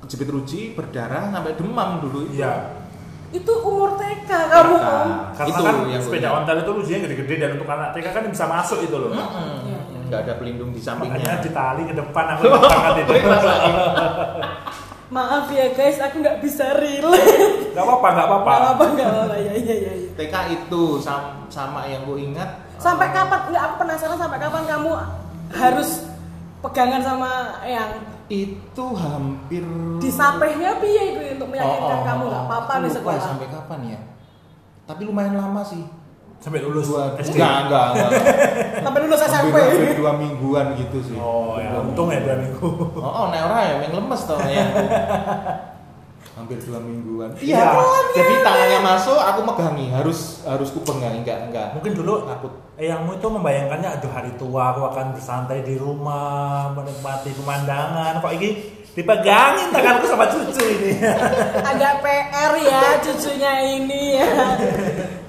[0.00, 2.38] kejepit ruji berdarah sampai demam dulu itu.
[2.38, 2.52] Iya.
[3.32, 4.86] Itu umur TK kamu TK.
[4.86, 5.08] om.
[5.32, 8.44] Karena Itu kan yang sepeda ontel itu rujinya gede-gede dan untuk anak TK kan bisa
[8.44, 9.10] masuk itu loh.
[9.10, 9.56] Mm-mm.
[9.64, 9.80] Iya.
[10.12, 13.12] nggak ada pelindung di Makanya sampingnya ditali ke depan aku banget itu.
[15.12, 17.72] Maaf ya guys, aku nggak bisa relate.
[17.72, 18.48] Gak apa-apa, gak apa-apa.
[18.52, 19.92] Nggak apa nggak apa ya ya ya.
[19.92, 19.92] ya.
[20.16, 23.40] TK itu sam- sama yang gue ingat Sampai eh, kapan?
[23.52, 24.90] Nggak aku penasaran sampai kapan kamu
[25.52, 25.90] harus
[26.60, 27.30] pegangan sama
[27.64, 27.88] yang
[28.32, 29.60] itu hampir
[30.00, 32.48] disapehnya piye itu untuk meyakinkan Oh, oh, kamu oh, nggak oh.
[32.48, 33.20] apa-apa lupa sekolah.
[33.22, 33.98] sampai kapan ya
[34.82, 35.84] tapi lumayan lama sih
[36.42, 37.38] Sampai lulus dua SD.
[37.38, 38.10] enggak enggak enggak
[38.82, 39.54] Sampai lulus SMP.
[39.54, 42.68] hampir dua mingguan gitu sih Oh ya, Dua untung ya dua minggu.
[42.98, 44.64] oh, oh neura ya yang lemes tau ya
[46.32, 47.30] hampir dua mingguan.
[47.36, 47.76] Iya.
[48.16, 49.92] jadi tangannya masuk aku megangi.
[49.92, 52.52] Harus harus ku pegangi enggak enggak Mungkin dulu takut.
[52.80, 58.24] Eyangmu itu membayangkannya aduh hari tua aku akan bersantai di rumah menikmati pemandangan.
[58.24, 58.48] Kok ini
[58.96, 60.90] dipegangin tanganku sama cucu ini?
[61.70, 64.02] Agak PR ya cucunya ini.
[64.16, 64.32] Ya.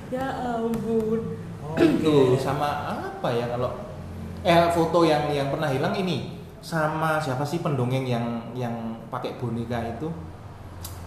[0.07, 0.25] ya
[0.55, 1.19] ampun.
[1.67, 3.75] oh, itu sama apa ya kalau
[4.43, 6.39] eh foto yang yang pernah hilang ini?
[6.63, 8.71] Sama siapa sih pendongeng yang yang
[9.11, 10.07] pakai boneka itu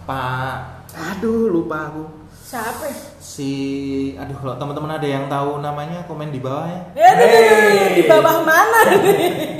[0.07, 0.55] Pak
[0.95, 2.03] aduh lupa aku.
[2.39, 2.87] Siapa?
[3.19, 3.51] si
[4.15, 6.81] aduh kalau teman-teman ada yang tahu namanya komen di bawah ya.
[6.95, 7.91] Ya, Hey.
[7.93, 8.81] di bawah mana?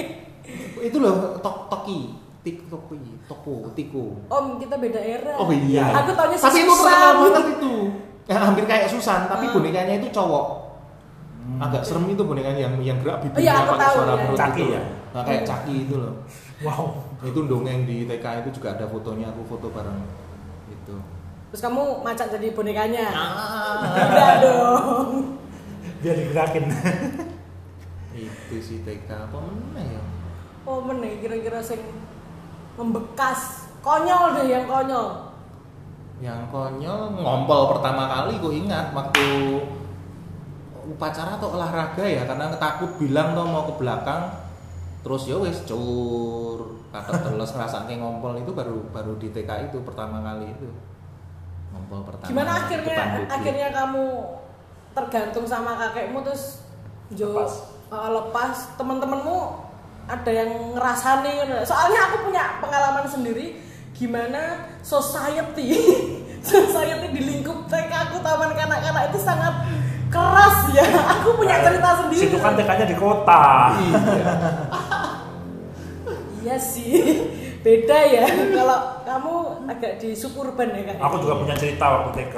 [0.87, 2.15] Itu loh tok toki.
[2.41, 2.95] Tik toki
[3.27, 4.15] toko tiku.
[4.25, 5.35] Om kita beda era.
[5.35, 5.91] oh iya.
[5.99, 7.73] Aku taunya si tapi itu terkenal banget itu.
[8.23, 9.51] Ya, hampir kayak Susan tapi Ah.
[9.51, 10.45] bonekanya itu cowok.
[11.59, 14.23] Agak serem itu bonekanya yang yang gerak Oh bibirnya iya, aku pakai tahu, suara iya.
[14.23, 14.71] perut Caki itu.
[14.71, 14.81] ya?
[15.07, 16.13] Nah, kayak caki itu loh.
[16.59, 16.83] Wow.
[17.21, 19.99] Itu dongeng di TK itu juga ada fotonya aku foto bareng
[20.87, 20.95] itu
[21.47, 23.07] Terus kamu macet jadi bonekanya.
[23.07, 25.07] ah, Tidak dong.
[25.99, 26.67] biar digerakin.
[28.11, 30.03] Itu sih TK apa meneh ya?
[30.63, 31.79] Oh meneh kira-kira sing
[32.75, 33.71] membekas.
[33.79, 35.31] Konyol deh yang konyol.
[36.17, 39.61] yang konyol ngompol pertama kali gue ingat waktu
[40.89, 44.33] upacara atau olahraga ya karena takut bilang tuh mau ke belakang
[45.07, 50.19] terus ya wes cur kata teles ngerasake ngompol itu baru baru di TK itu pertama
[50.19, 50.67] kali itu.
[51.71, 54.03] Ngompol pertama Gimana akhirnya akhirnya kamu
[54.91, 56.59] tergantung sama kakekmu terus
[57.15, 57.71] jo Lepas.
[57.87, 58.75] uh, lepas.
[58.75, 59.63] Teman-temanmu
[60.11, 63.63] ada yang ngerasani soalnya aku punya pengalaman sendiri
[63.95, 65.71] gimana society
[66.51, 69.55] society di lingkup TK aku taman kanak-kanak itu sangat
[70.11, 70.83] keras ya.
[71.15, 72.27] Aku punya cerita sendiri.
[72.27, 73.71] situ kan TK-nya di kota.
[73.79, 74.03] Iya
[76.47, 76.91] iya sih.
[77.67, 78.23] Beda ya.
[78.31, 79.33] Kalau kamu
[79.67, 81.03] agak di suburban ya kak?
[81.03, 82.37] Aku juga punya cerita waktu TK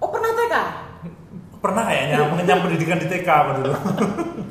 [0.00, 0.54] oh pernah TK
[1.60, 2.16] pernah kayaknya.
[2.30, 3.74] Mengenyam pendidikan di TK aku dulu.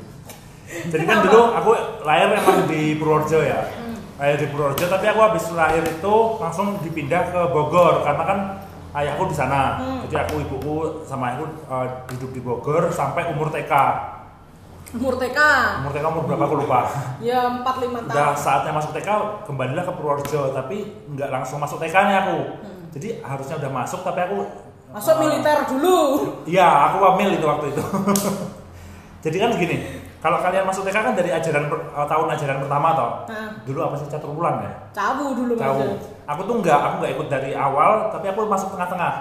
[0.92, 1.70] Jadi kan dulu aku
[2.04, 3.64] lahir emang di Purworejo ya.
[4.20, 8.04] Lahir di Purworejo tapi aku habis lahir itu langsung dipindah ke Bogor.
[8.04, 8.38] Karena kan
[8.92, 9.80] ayahku di sana.
[10.04, 10.76] Jadi aku ibuku
[11.08, 13.72] sama aku eh, hidup di Bogor sampai umur TK
[14.96, 15.38] umur TK
[15.84, 16.80] umur TK umur berapa aku lupa
[17.20, 19.08] ya 4-5 udah tahun saatnya masuk TK
[19.44, 20.76] kembalilah ke Purworejo tapi
[21.12, 22.38] nggak langsung masuk TK nya aku
[22.96, 24.38] jadi harusnya udah masuk tapi aku
[24.88, 25.98] masuk eh, militer dulu
[26.48, 27.82] Iya, aku wamil itu waktu itu.
[29.26, 29.76] Jadi kan gini,
[30.22, 33.10] kalau kalian masuk TK kan dari ajaran per- eh, tahun ajaran pertama toh.
[33.28, 33.50] Nah.
[33.66, 34.72] Dulu apa sih catur bulan ya?
[34.96, 36.00] cawu dulu maksudnya.
[36.24, 39.12] Aku tuh enggak, aku enggak ikut dari awal, tapi aku masuk tengah-tengah.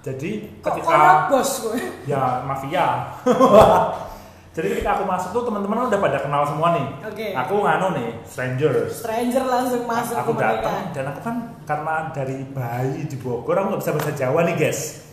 [0.00, 0.30] Jadi
[0.64, 1.76] kok ketika bos gue
[2.08, 2.86] ya mafia.
[4.50, 6.86] Jadi ketika aku masuk tuh teman-teman udah pada kenal semua nih.
[7.06, 7.26] Oke.
[7.38, 8.98] Aku nganu nih, strangers.
[8.98, 13.82] stranger langsung masuk aku datang dan aku kan karena dari bayi di Bogor aku nggak
[13.86, 15.06] bisa bahasa Jawa nih guys.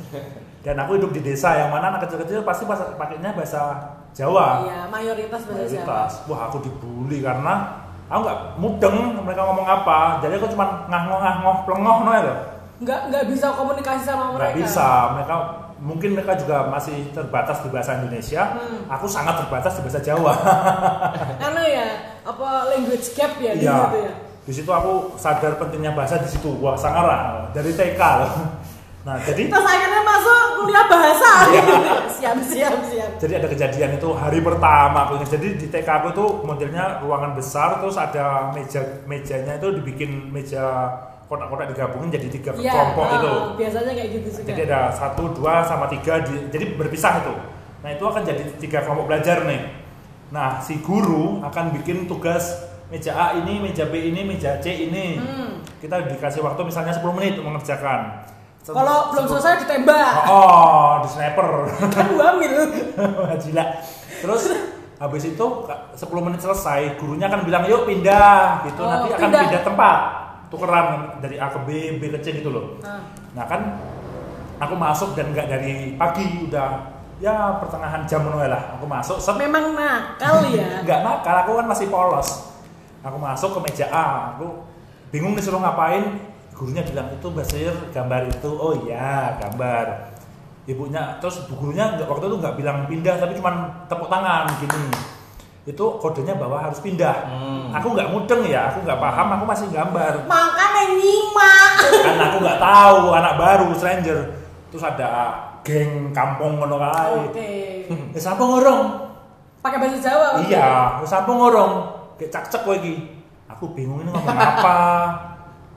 [0.65, 3.77] Dan aku hidup di desa yang mana anak kecil-kecil pasti bahasa pakainya bahasa
[4.17, 4.65] Jawa.
[4.65, 5.85] Iya mayoritas bahasa Jawa.
[5.85, 6.11] Mayoritas.
[6.25, 7.53] Wah aku dibully karena
[8.09, 10.17] aku nggak mudeng mereka ngomong apa.
[10.25, 12.35] Jadi aku cuma ngah-ngoh ngah-ngoh plengoh no ya
[12.77, 14.41] nggak nggak bisa komunikasi sama mereka.
[14.41, 14.87] nggak bisa.
[15.17, 15.35] Mereka
[15.79, 18.85] mungkin mereka juga masih terbatas di bahasa Indonesia Hmm.
[18.87, 20.33] aku sangat terbatas di bahasa Jawa
[21.41, 21.85] karena ya
[22.21, 23.77] apa language gap ya di Iya.
[23.83, 26.47] situ ya Di situ aku sadar pentingnya bahasa di situ.
[26.57, 28.31] Wah, sangara dari TK loh.
[29.03, 31.63] Nah, jadi terus akhirnya masuk kuliah bahasa Iya.
[32.07, 35.19] siap siap siap jadi ada kejadian itu hari pertama aku.
[35.21, 40.95] Jadi di TK aku tuh modelnya ruangan besar terus ada meja mejanya itu dibikin meja
[41.27, 43.33] kotak-kotak digabungin jadi tiga Iya, kelompok oh, itu.
[43.59, 47.33] biasanya kayak gitu juga Jadi ada satu, dua, sama tiga, di- jadi berpisah itu.
[47.77, 49.61] Nah itu akan jadi tiga kelompok belajar nih.
[50.27, 52.55] Nah si guru akan bikin tugas
[52.87, 55.19] meja A ini, meja B ini, meja C ini.
[55.19, 55.59] Hmm.
[55.77, 58.23] Kita dikasih waktu misalnya 10 menit untuk mengerjakan.
[58.63, 61.47] Kalau belum selesai ditembak Oh, oh, di sniper.
[61.95, 62.55] kan hamil
[63.43, 63.65] Gila.
[64.17, 64.43] Terus
[64.97, 65.45] habis itu
[65.93, 68.81] 10 menit selesai, gurunya akan bilang yuk pindah gitu.
[68.81, 69.41] Oh, Nanti akan pindah.
[69.45, 69.99] pindah tempat.
[70.47, 72.79] Tukeran dari A ke B, B ke C gitu loh.
[72.79, 73.03] Nah,
[73.37, 73.61] Nah kan
[74.57, 79.37] aku masuk dan nggak dari pagi udah ya pertengahan jam menurut lah aku masuk set.
[79.37, 80.81] Memang nakal ya.
[80.85, 82.49] Nggak nakal aku kan masih polos.
[83.05, 84.65] Aku masuk ke meja A aku
[85.13, 86.17] bingung disuruh ngapain.
[86.57, 88.49] Gurunya bilang itu basir gambar itu.
[88.49, 90.17] Oh iya gambar.
[90.65, 95.16] Ibunya terus gurunya waktu itu nggak bilang pindah tapi cuma tepuk tangan gini
[95.67, 97.27] itu kodenya bahwa harus pindah.
[97.27, 97.67] Hmm.
[97.75, 100.23] aku nggak mudeng ya aku nggak paham aku masih gambar.
[100.23, 101.71] Makanya nyimak.
[102.07, 104.19] Kan aku nggak tahu anak baru stranger.
[104.71, 105.35] Terus ada
[105.67, 107.19] geng kampung ngono kae.
[107.27, 107.51] Oke.
[108.15, 109.11] Wis apa ngorong?
[109.59, 111.73] Pakai bahasa Jawa iya wis apa ngorong?
[112.15, 113.19] Kayak kowe iki.
[113.51, 114.79] Aku bingung ini ngomong apa.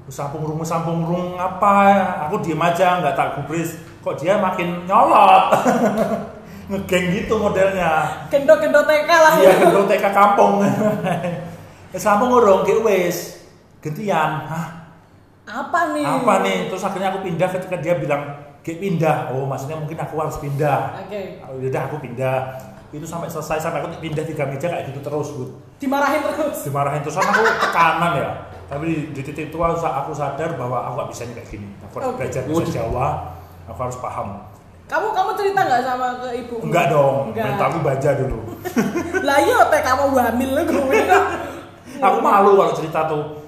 [0.06, 3.74] Sampung wis sampung rung apa aku diem aja nggak tak gubris.
[4.06, 5.50] Kok dia makin nyolot
[6.70, 7.90] ngegeng gitu modelnya.
[8.30, 9.32] Gendok-gendok TK lah.
[9.42, 10.62] Iya gendong TK kampung.
[11.90, 13.18] Wis sampung ngorong kayak wis.
[13.82, 14.66] Gantian hah?
[15.50, 16.06] Apa nih?
[16.06, 16.70] Apa nih?
[16.70, 18.22] Terus akhirnya aku pindah ketika dia bilang
[18.62, 19.34] kayak pindah.
[19.34, 20.94] Oh maksudnya mungkin aku harus pindah.
[21.02, 21.42] Oke.
[21.42, 22.38] Oh, udah aku pindah.
[22.94, 25.50] Itu sampai selesai sampai aku pindah tiga meja kayak gitu terus Bud.
[25.82, 26.70] dimarahin terus?
[26.70, 27.18] Dimarahin terus.
[27.18, 28.30] Sama aku tekanan ya.
[28.70, 31.66] Tapi di, di titik itu aku aku sadar bahwa aku gak bisa kayak gini.
[31.90, 32.18] Aku harus Oke.
[32.22, 33.08] belajar bahasa Jawa.
[33.66, 34.28] Aku harus paham
[34.90, 36.56] kamu kamu cerita nggak sama ke ibu?
[36.66, 37.46] Enggak dong Enggak.
[37.54, 38.38] mentalku baja dulu.
[39.26, 41.00] Lah iya TK kamu hamil lu gue
[42.10, 43.38] aku malu kalau cerita tuh.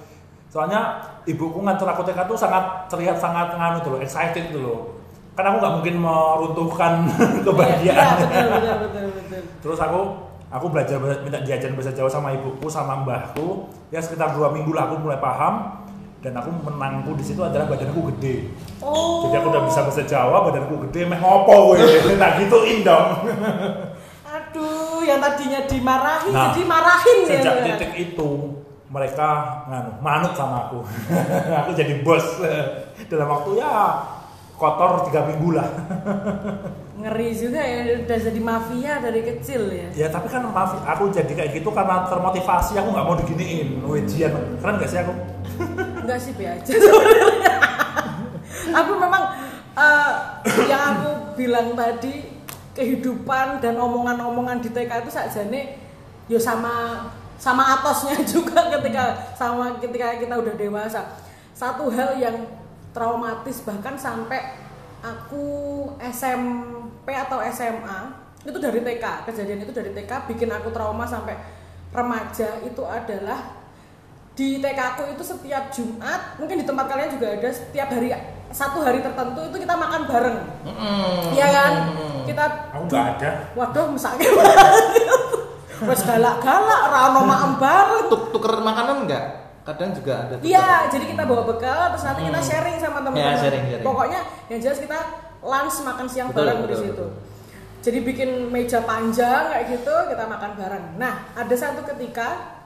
[0.46, 4.80] Soalnya ibuku ngatur aku TK tuh sangat terlihat sangat nganu tuh loh excited tuh loh.
[5.34, 6.92] Kan aku nggak mungkin meruntuhkan
[7.46, 8.16] kebahagiaan.
[8.22, 9.42] Iya, betul betul betul betul.
[9.66, 10.00] Terus aku
[10.46, 13.66] aku belajar minta diajarin bahasa Jawa sama ibuku sama mbahku.
[13.90, 15.81] Ya sekitar dua minggu lah aku mulai paham
[16.22, 20.46] dan aku menangku di situ adalah badanku gede oh jadi aku udah bisa bahasa Jawa
[20.46, 23.06] badanku gede meh ngopo gue tak gituin dong
[25.02, 27.64] yang tadinya dimarahi Nah, jadi marahin ya Sejak kan?
[27.66, 28.30] titik itu
[28.92, 29.28] mereka
[29.72, 30.84] nganu, manut sama aku.
[31.64, 32.44] aku jadi bos
[33.10, 34.04] dalam waktu ya
[34.52, 35.68] kotor tiga minggu lah.
[37.02, 41.32] ngeri juga ya udah jadi mafia dari kecil ya ya tapi kan maaf, aku jadi
[41.34, 43.82] kayak gitu karena termotivasi aku nggak mau diginiin.
[43.82, 45.12] Ujian keren gak sih aku?
[46.02, 46.72] enggak sih be aja
[48.78, 49.22] aku memang
[49.78, 50.12] eh,
[50.66, 52.26] yang aku bilang tadi
[52.72, 55.78] kehidupan dan omongan-omongan di TK itu sakjane
[56.26, 61.18] yo sama sama atosnya juga ketika sama ketika kita udah dewasa
[61.52, 62.46] satu hal yang
[62.94, 64.61] traumatis bahkan sampai
[65.02, 65.46] aku
[65.98, 68.00] SMP atau SMA
[68.42, 71.34] itu dari TK kejadian itu dari TK bikin aku trauma sampai
[71.90, 73.58] remaja itu adalah
[74.32, 78.14] di TK aku itu setiap Jumat mungkin di tempat kalian juga ada setiap hari
[78.52, 80.38] satu hari tertentu itu kita makan bareng.
[81.32, 81.72] Iya kan?
[82.28, 82.44] Kita
[82.76, 83.30] Aku nggak ada.
[83.56, 84.28] waduh misalnya.
[85.88, 88.02] Wes galak-galak rano makan bareng.
[88.12, 89.51] Tuk tuker makanan enggak?
[89.62, 90.34] Kadang juga ada.
[90.42, 93.30] Iya, jadi kita bawa bekal terus nanti kita sharing sama teman-teman.
[93.30, 93.86] Ya, sharing, sharing.
[93.86, 94.20] Pokoknya
[94.50, 94.98] yang jelas kita
[95.38, 96.90] lunch makan siang Betul, bareng di situ.
[96.90, 97.10] betul.
[97.82, 100.84] Jadi bikin meja panjang kayak gitu, kita makan bareng.
[100.96, 102.58] Nah, ada satu ketika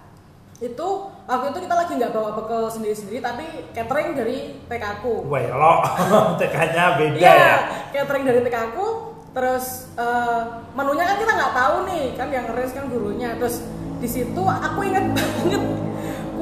[0.57, 0.89] itu
[1.25, 5.29] waktu itu kita lagi nggak bawa bekal sendiri-sendiri tapi catering dari TK aku.
[5.29, 5.75] Wah, kalau
[6.41, 7.55] TK-nya beda Iya, ya.
[7.93, 8.87] catering dari TK aku.
[9.33, 13.37] Terus eh, menunya kan kita nggak tahu nih, kan yang ngeres kan gurunya.
[13.37, 13.61] Terus
[13.97, 15.61] di situ aku inget banget,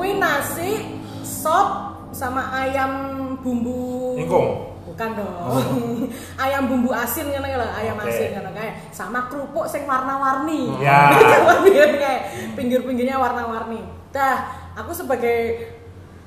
[0.04, 2.92] kue nasi, sop, sama ayam
[3.40, 4.20] bumbu.
[4.20, 4.76] Ingkung?
[4.84, 5.48] Bukan dong.
[6.44, 8.12] ayam bumbu asin kan ayam Oke.
[8.12, 10.76] asin kan kayak sama kerupuk sing warna-warni.
[10.76, 11.08] Ya.
[12.04, 12.20] kayak
[12.52, 13.80] pinggir-pinggirnya warna-warni.
[14.12, 14.44] Dah,
[14.76, 15.72] aku sebagai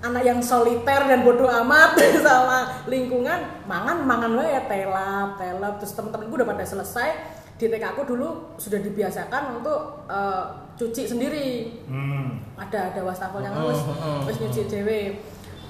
[0.02, 5.98] anak yang soliter dan bodoh amat sama lingkungan mangan mangan wae ya telap telap terus
[5.98, 7.10] temen-temenku udah pada selesai
[7.58, 10.46] di TK aku dulu sudah dibiasakan untuk eh,
[10.78, 11.50] cuci sendiri.
[11.90, 12.38] Hmm.
[12.58, 15.02] ada ada wastafel yang Hmm, harus hmm, harus nyuci dewe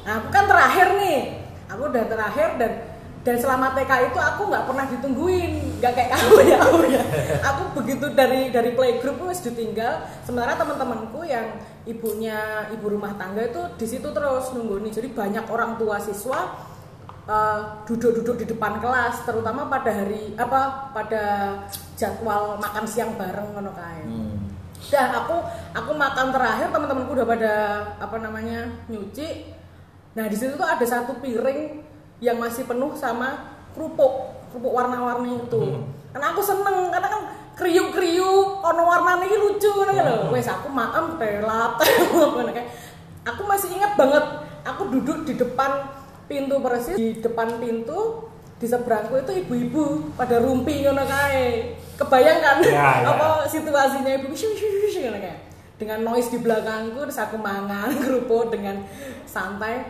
[0.08, 1.20] nah aku kan terakhir nih.
[1.68, 2.72] Aku udah terakhir dan
[3.28, 5.52] dan selama TK itu aku nggak pernah ditungguin.
[5.84, 7.04] Nggak kayak kamu ya aku ya.
[7.44, 10.08] Aku begitu dari dari playgroup wes ditinggal.
[10.24, 14.96] Sementara teman-temanku yang ibunya ibu rumah tangga itu di situ terus nunggu nih.
[14.96, 16.67] Jadi banyak orang tua siswa
[17.28, 21.24] eh, duduk-duduk di depan kelas terutama pada hari apa pada
[22.00, 24.48] jadwal makan siang bareng ngono kae Hmm.
[24.88, 25.36] Dah aku
[25.74, 27.54] aku makan terakhir teman-temanku udah pada
[27.98, 29.52] apa namanya nyuci.
[30.16, 31.82] Nah di situ tuh ada satu piring
[32.22, 35.82] yang masih penuh sama kerupuk kerupuk warna-warni itu.
[36.14, 37.22] Karena aku seneng karena kan
[37.58, 40.30] kriuk-kriuk ono warnanya ini lucu kan lho.
[40.32, 41.82] Wes aku makan telap
[42.14, 42.70] ngono kayak.
[43.28, 44.24] Aku masih ingat banget
[44.64, 45.84] aku duduk di depan
[46.28, 51.74] pintu persis di depan pintu di seberangku itu ibu-ibu pada rumpi ngono kae.
[51.98, 53.10] Kebayang kan Ya, ya.
[53.10, 55.40] apa situasinya ibu shu shu shu ngono kayak.
[55.78, 58.82] Dengan noise di belakangku terus aku mangan kerupuk dengan
[59.30, 59.86] santai.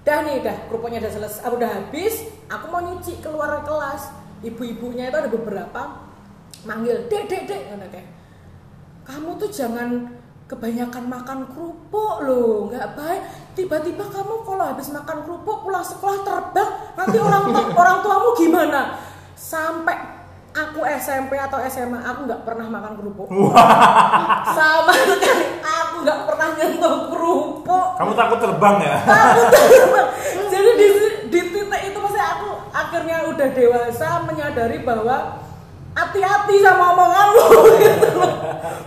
[0.00, 4.08] Dah nih dah kerupuknya udah selesai, aku udah habis, aku mau nyuci keluar kelas.
[4.40, 5.80] Ibu-ibunya itu ada beberapa
[6.64, 8.08] manggil, "Dek, dek, dek." ngono kayak.
[9.04, 10.08] Kamu tuh jangan
[10.48, 13.22] kebanyakan makan kerupuk loh, nggak baik.
[13.60, 18.96] Tiba-tiba kamu kalau habis makan kerupuk pulang sekolah terbang, nanti orang tua, orang tuamu gimana?
[19.36, 20.00] Sampai
[20.56, 23.28] aku SMP atau SMA aku nggak pernah makan kerupuk.
[24.56, 27.88] Sama sekali aku nggak pernah nyentuh kerupuk.
[28.00, 28.96] Kamu takut terbang ya?
[29.04, 30.08] Aku terbang.
[30.56, 30.86] Jadi di,
[31.28, 35.36] di titik itu maksudnya aku akhirnya udah dewasa menyadari bahwa
[35.92, 37.44] hati-hati sama omonganmu
[37.76, 38.32] gitu loh.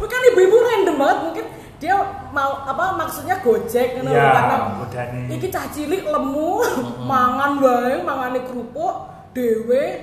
[0.01, 1.45] Bukan ibu-ibu random banget mungkin
[1.83, 1.99] dia
[2.31, 4.31] mau apa maksudnya gojek gitu loh, Ya,
[4.87, 6.63] karena iki cah cilik lemu
[7.11, 9.99] mangan wae mangane kerupuk dewe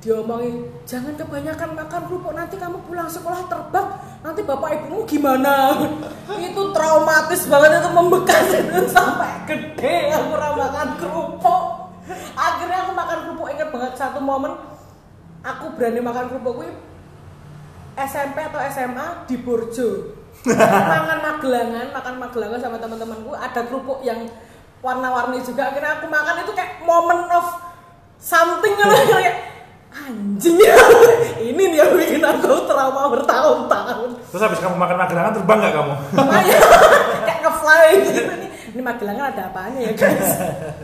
[0.00, 3.92] diomongin jangan kebanyakan makan kerupuk nanti kamu pulang sekolah terbang
[4.24, 5.76] nanti bapak ibumu gimana?
[6.48, 11.64] Itu traumatis banget itu membekas itu sampai gede aku makan kerupuk.
[12.40, 14.56] Akhirnya aku makan kerupuk inget banget satu momen
[15.44, 16.64] aku berani makan kerupuk
[18.00, 23.32] SMP atau SMA di Borjo makan magelangan makan magelangan sama teman-temanku.
[23.34, 24.28] Ada kerupuk yang
[24.84, 25.74] warna-warni juga.
[25.74, 27.46] Akhirnya aku makan itu kayak moment of
[28.22, 28.74] something.
[28.74, 29.14] Gitu.
[29.14, 29.36] kayak
[29.88, 30.56] anjing.
[31.48, 34.10] Ini nih yang bikin aku trauma bertahun-tahun.
[34.30, 35.92] Terus habis kamu makan magelangan terbang nggak kamu?
[36.14, 36.56] Makanya
[37.26, 38.20] kayak nge-fly gitu.
[38.20, 38.46] Ini,
[38.76, 40.30] ini magelangan ada apanya ya guys?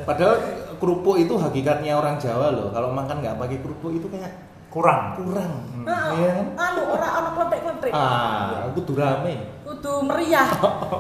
[0.09, 0.35] Padahal
[0.81, 2.69] kerupuk itu hakikatnya orang Jawa loh.
[2.73, 4.33] Kalau makan nggak pakai kerupuk itu kayak
[4.75, 5.15] Kurang.
[5.15, 5.53] kurang.
[5.87, 6.47] nah, Iya kan?
[6.59, 9.35] anu orang anak kletek-kletek Ah, aku tuh rame.
[9.65, 10.51] kudu meriah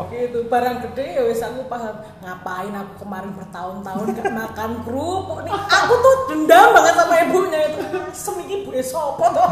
[0.08, 5.52] gitu barang gede ya wis aku paham ngapain aku kemarin bertahun-tahun gak makan kerupuk nih
[5.52, 9.50] aku tuh dendam banget sama ibunya itu asem iki ibu sopo toh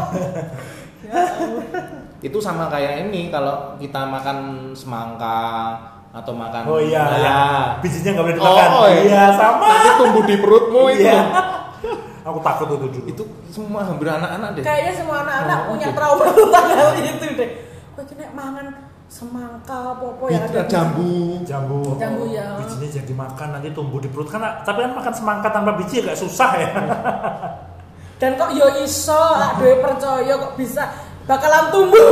[2.19, 4.37] itu sama kayak ini kalau kita makan
[4.71, 5.75] semangka
[6.09, 7.41] atau makan Oh iya, Nah, ya.
[7.81, 8.69] bijinya nggak boleh dimakan.
[8.71, 9.01] Oh, iya.
[9.03, 9.65] iya sama.
[9.65, 11.21] nanti tumbuh di perutmu itu Iya.
[12.23, 12.99] Aku takut itu dulu.
[13.03, 17.49] itu semua hampir anak-anak deh Kayaknya semua anak-anak Oh, punya trauma tentang hal itu deh.
[17.93, 18.67] Wah, kena mangan
[19.05, 21.99] semangka apa-apa yang ada jambu jambu.
[22.01, 22.57] Jambu, ya.
[22.57, 26.17] Bijinya jadi makan nanti tumbuh di perut karena tapi kan makan semangka tanpa biji agak
[26.17, 26.69] susah ya.
[28.17, 30.87] Dan kok yo iso, aduh percaya kok bisa
[31.23, 32.11] bakalan tumbuh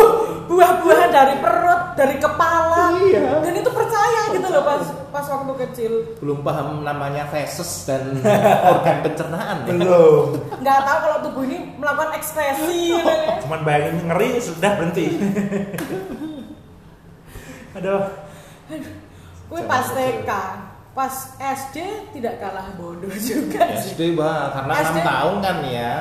[0.51, 2.99] buah-buahan dari perut, dari kepala.
[2.99, 3.39] Iya.
[3.39, 5.93] Dan itu percaya gitu loh pas pas waktu kecil.
[6.23, 8.15] belum paham namanya feses dan
[8.71, 9.71] organ pencernaan ya.
[9.75, 10.39] Belum.
[10.59, 13.03] Nggak tahu kalau tubuh ini melakukan ekspresi ya.
[13.43, 15.07] Cuman bayangin ngeri sudah berhenti.
[17.79, 18.03] Aduh.
[19.51, 20.31] Gue pas TK,
[20.91, 21.77] pas SD
[22.11, 23.91] tidak kalah bodoh juga sih.
[23.91, 24.83] SD bah karena SD.
[24.83, 25.93] enam tahun kan ya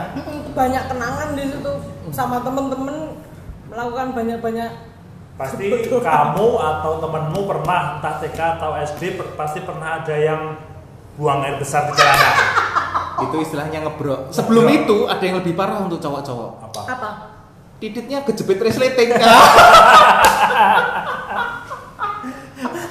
[0.51, 1.73] Banyak kenangan di situ
[2.11, 2.97] sama temen-temen
[3.67, 4.71] melakukan banyak-banyak
[5.33, 6.03] Pasti Betul.
[6.03, 10.53] kamu atau temenmu pernah entah TK atau SD per- pasti pernah ada yang
[11.17, 12.31] buang air besar di celana.
[13.25, 14.81] itu istilahnya ngebrok sebelum Ngebrok.
[14.81, 16.81] itu ada yang lebih parah untuk cowok-cowok Apa?
[16.89, 17.11] apa?
[17.79, 19.17] titiknya kejepit resleting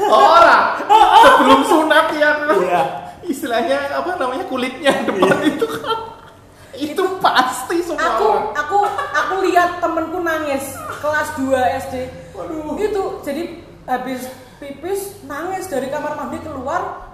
[0.10, 0.64] orang
[1.20, 2.82] sebelum sunat ya Iya.
[3.24, 5.98] istilahnya apa namanya kulitnya depan itu kan
[6.72, 8.46] itu pasti semua Aku orang.
[8.56, 8.78] aku
[9.12, 10.64] aku lihat temenku nangis
[11.00, 11.52] kelas 2
[11.84, 11.96] SD.
[12.80, 13.44] Itu jadi
[13.84, 17.12] habis pipis nangis dari kamar mandi keluar.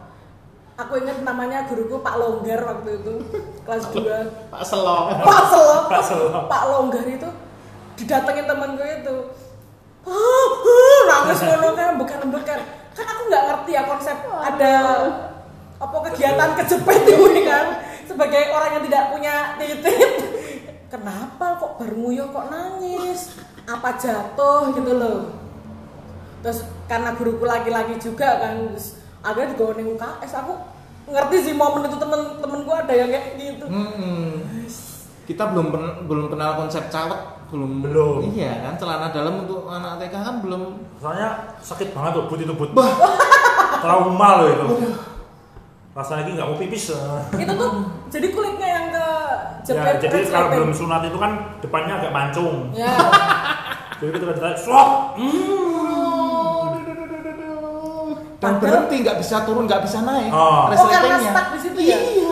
[0.75, 3.13] Aku ingat namanya guruku Pak Longgar waktu itu
[3.63, 4.53] kelas 2.
[4.53, 6.27] Pak Selong Pak Selo, Pak Selo.
[6.45, 7.29] Pak Longgar itu
[7.95, 9.15] didatengin temanku itu.
[10.05, 12.59] Ah, ah, nangis ngono kan bukan-bukan.
[12.95, 14.73] Kan aku nggak ngerti ya konsep ada
[15.75, 17.65] apa kegiatan kejepit ini kan
[18.07, 19.99] sebagai orang yang tidak punya titik.
[20.87, 23.35] Kenapa kok nguyuh kok nangis?
[23.67, 25.35] Apa jatuh gitu loh.
[26.39, 30.53] Terus karena guruku laki-laki juga kan terus akhirnya juga ning UKS aku
[31.09, 33.65] ngerti sih momen itu temen-temenku ada yang kayak gitu.
[33.67, 34.45] Mm-mm.
[35.25, 38.15] kita belum pen- belum kenal konsep cawet belum Belum.
[38.27, 40.61] iya kan celana dalam untuk anak TK kan belum
[40.97, 41.29] Soalnya
[41.59, 42.71] sakit banget tuh, but itu but.
[42.71, 42.89] bah
[43.83, 44.65] Trauma loh itu.
[45.91, 46.91] Rasanya lagi nggak mau pipis.
[47.33, 47.69] itu tuh
[48.09, 49.07] jadi kulitnya yang ke
[49.65, 52.69] Ya, jepit jadi red kalau belum sunat itu kan depannya agak mancung.
[52.71, 52.91] ya
[53.95, 55.15] Jadi kita ditarik, slop.
[58.35, 60.67] dan berhenti nggak bisa turun nggak bisa naik Oh.
[60.67, 61.97] Oh, karena stuck di situ ya?
[61.97, 62.24] iya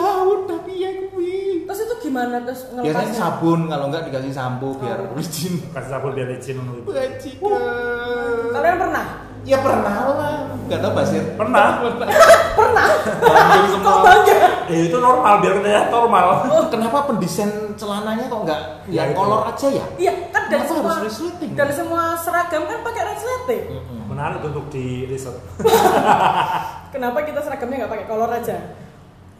[2.24, 5.12] gimana terus biasanya ngelepasnya sabun kalau nggak dikasih sampo biar Oh.
[5.14, 5.54] licin.
[5.70, 6.80] Kasih sabun biar licin gitu.
[6.84, 8.50] Bajingan.
[8.50, 9.06] kalian pernah?
[9.44, 10.36] Ya pernah lah.
[10.64, 11.84] Nggak tahu basir Pernah.
[12.58, 12.86] pernah?
[13.20, 14.36] Bandung kok bangga?
[14.64, 16.26] Eh, itu normal biar terlihat normal.
[16.72, 19.84] kenapa pendesain celananya kok nggak Ya, yang kolor aja ya?
[19.94, 21.50] Iya kan dari semua harus resleting?
[21.52, 23.62] dari semua seragam kan pakai resleting
[24.04, 25.36] Menarik tuh untuk di riset.
[26.94, 28.56] kenapa kita seragamnya nggak pakai kolor aja?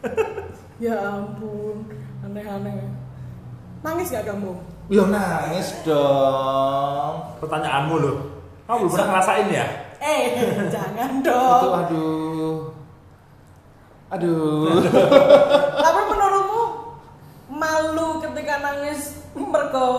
[0.75, 1.87] Ya ampun
[2.25, 2.89] aneh-aneh.
[3.85, 4.51] Nangis gak kamu?
[4.89, 7.13] Ya nangis dong.
[7.37, 8.17] Pertanyaanmu loh.
[8.65, 9.67] Kamu belum pernah ngerasain ya?
[10.05, 10.37] eh
[10.73, 12.55] jangan itu dong aduh.
[14.13, 14.85] Aduh.
[15.81, 16.63] Tapi menurutmu
[17.49, 19.89] malu ketika nangis mergo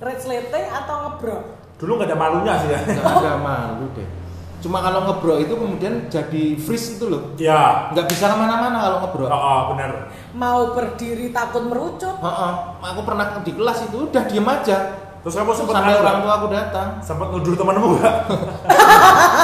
[0.00, 1.42] resleting atau ngebrok?
[1.76, 2.80] Dulu nggak ada malunya sih ya.
[2.80, 4.19] nggak ada malu deh
[4.60, 7.88] cuma kalau ngebrok itu kemudian jadi freeze itu loh Ya.
[7.90, 9.90] nggak bisa ke mana-mana kalau ngebrok Oh, oh benar.
[10.32, 12.52] mau berdiri takut merucut Heeh.
[12.78, 14.78] aku pernah di kelas itu udah diem aja
[15.20, 18.14] Terus kamu sempat sampai orang tua aku datang sempat nuduh temanmu nggak?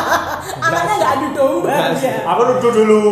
[0.58, 3.02] anaknya nggak adu domba ya Aku nuduh dulu.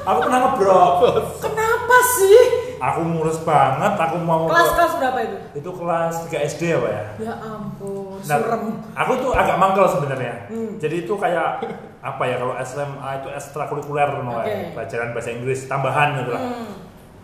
[0.00, 0.90] Aku pernah ngebrok.
[1.38, 2.38] kenapa sih
[2.78, 3.92] Aku mulus banget.
[3.98, 7.04] Aku mau kelas kelas berapa itu itu kelas 3 SD ya pak ya.
[7.26, 8.62] ya ampun Nah, surem
[8.94, 10.34] aku tuh agak mangkel sebenarnya.
[10.50, 10.74] Hmm.
[10.78, 11.62] Jadi itu kayak
[11.98, 14.46] apa ya kalau SMA itu ekstrakurikuler no, Oke.
[14.46, 16.42] kayak pelajaran bahasa Inggris tambahan gitu lah.
[16.42, 16.72] Hmm.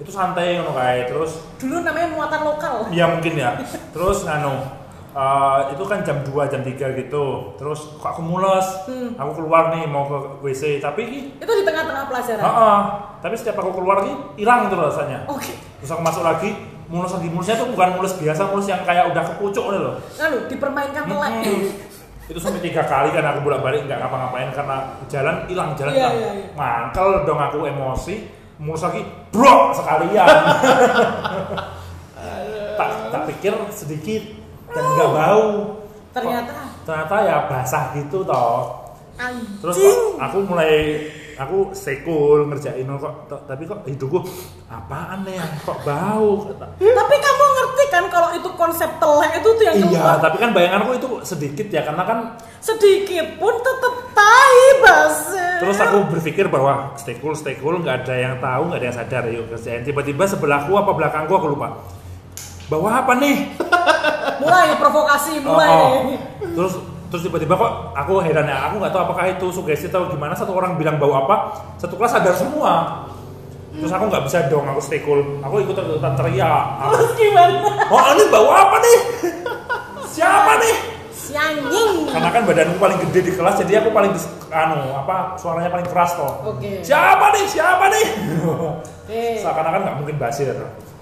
[0.03, 3.55] Itu santai ngono kayak terus dulu namanya muatan lokal ya mungkin ya.
[3.95, 4.84] Terus nganu
[5.15, 7.25] eh, itu kan jam 2 jam 3 gitu.
[7.55, 8.67] Terus kok aku mules.
[8.85, 9.15] Hmm.
[9.15, 12.79] Aku keluar nih mau ke WC tapi itu di tengah-tengah pelajaran Heeh.
[13.23, 15.23] Tapi setiap aku keluar nih hilang tuh rasanya.
[15.25, 16.51] oke Terus aku masuk lagi,
[16.89, 19.95] mulus lagi mulusnya tuh bukan mulus biasa, mulus yang kayak udah kepucuk gitu loh.
[20.17, 21.33] lalu dipermainkan telek
[22.25, 22.33] Hmm.
[22.33, 24.77] itu sampai tiga kali kan aku bolak balik nggak ngapa-ngapain karena
[25.13, 26.49] jalan hilang jalan hilang iya, iya.
[26.57, 28.25] mangkel dong aku emosi
[28.57, 30.25] mulus lagi bro sekalian
[32.81, 34.23] tak tak pikir sedikit
[34.75, 35.47] dan nggak bau.
[36.11, 36.53] Ternyata.
[36.85, 38.85] Ternyata ya basah gitu toh.
[39.63, 39.95] Terus anjing.
[39.95, 40.75] kok aku mulai
[41.35, 43.15] aku sekul ngerjain kok
[43.47, 44.23] tapi kok hidungku
[44.71, 46.47] apaan ya kok bau?
[46.79, 50.51] tapi kamu ngerti kan kalau itu konsep telek itu tuh yang Iya, keluar tapi kan
[50.55, 52.19] bayanganku itu sedikit ya karena kan
[52.63, 55.59] sedikit pun tetep tai Basir.
[55.63, 58.97] terus aku berpikir bahwa stay cool, stay cool, nggak ada yang tahu, nggak ada yang
[58.99, 59.83] sadar yuk kerjain.
[59.87, 61.83] Tiba-tiba sebelahku apa belakangku aku lupa.
[62.71, 63.37] Bawa apa nih?
[64.39, 65.71] Mulai provokasi Oh, mulai.
[65.71, 65.93] oh.
[66.43, 66.73] Terus
[67.09, 70.51] terus tiba-tiba kok aku heran ya, aku nggak tahu apakah itu sugesti atau gimana satu
[70.51, 71.37] orang bilang bau apa,
[71.77, 73.07] satu kelas sadar semua.
[73.71, 75.23] Terus aku nggak bisa dong, aku stay cool.
[75.41, 76.67] Aku ikut ikutan teriak.
[76.79, 77.59] Aku, Terus gimana?
[77.87, 78.99] Oh ini bau apa nih?
[80.07, 80.75] Siapa nih?
[81.11, 82.07] Si anjing.
[82.07, 84.15] Karena kan badanku paling gede di kelas, jadi aku paling
[84.51, 86.55] anu apa suaranya paling keras toh.
[86.55, 86.87] Oke.
[86.87, 87.45] Siapa nih?
[87.49, 88.07] Siapa nih?
[88.47, 89.23] Oke.
[89.43, 90.55] Seakan-akan nggak mungkin basir.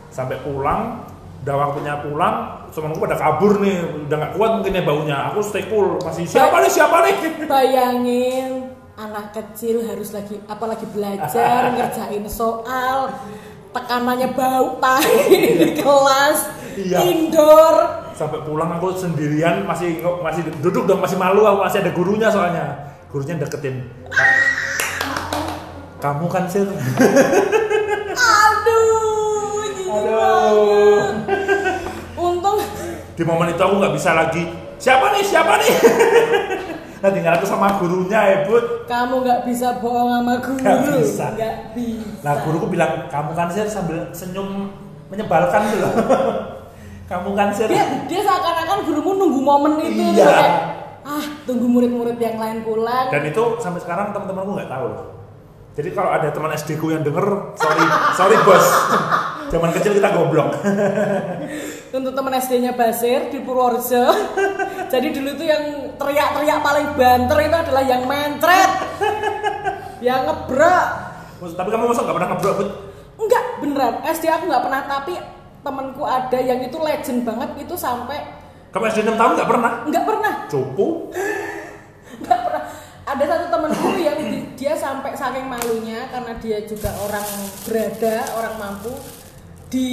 [0.08, 1.04] Sampai pulang,
[1.43, 2.36] udah waktunya pulang,
[2.70, 5.18] temanku pada kabur nih, udah nggak kuat mungkin ya baunya.
[5.34, 6.70] Aku stay cool, masih siapa nih?
[6.70, 7.14] Siapa nih?
[7.51, 13.09] Bayangin anak kecil harus lagi apalagi belajar ngerjain soal
[13.72, 15.11] tekanannya bau tai
[15.57, 17.05] di kelas Iya.
[17.05, 22.28] indoor Sampai pulang aku sendirian masih masih duduk dong masih malu aku masih ada gurunya
[22.32, 22.64] soalnya.
[23.12, 23.88] Gurunya deketin.
[26.01, 26.64] Kamu kan sir?
[33.22, 34.42] Di momen itu aku nggak bisa lagi.
[34.76, 35.22] Siapa nih?
[35.22, 35.70] Siapa nih?
[37.02, 38.86] nah tinggal aku sama gurunya ya bud.
[38.86, 41.26] kamu nggak bisa bohong sama guru Nggak bisa.
[41.34, 44.70] nggak bisa Nah guruku bilang kamu kan sir sambil senyum
[45.06, 45.94] menyebalkan gitu loh.
[47.10, 47.66] kamu kan sir.
[47.66, 50.14] dia dia seakan-akan gurumu nunggu momen itu Iya.
[50.16, 50.54] tuh, kayak,
[51.04, 55.02] ah tunggu murid-murid yang lain pulang Dan itu sampai sekarang teman-temanku nggak tahu loh.
[55.72, 57.82] Jadi kalau ada teman SD ku yang denger, sorry,
[58.14, 58.66] sorry bos.
[59.52, 60.54] Zaman kecil kita goblok.
[61.93, 64.05] Untuk teman SD-nya Basir di Purworejo.
[64.93, 65.64] Jadi dulu tuh yang
[65.97, 68.70] teriak-teriak paling banter itu adalah yang mencret,
[70.01, 70.86] yang ngebrak.
[71.43, 72.68] Tapi kamu masa nggak pernah ngebrok bud?
[73.18, 75.12] Enggak beneran, SD aku nggak pernah tapi
[75.62, 78.18] temanku ada yang itu legend banget itu sampai
[78.72, 79.72] Kamu SD 6 tahun nggak pernah?
[79.84, 80.86] nggak pernah, Cupu.
[82.24, 82.64] nggak pernah.
[83.03, 87.26] Ada satu temanku yang di- dia sampai saking malunya karena dia juga orang
[87.66, 88.93] berada, orang mampu
[89.68, 89.90] di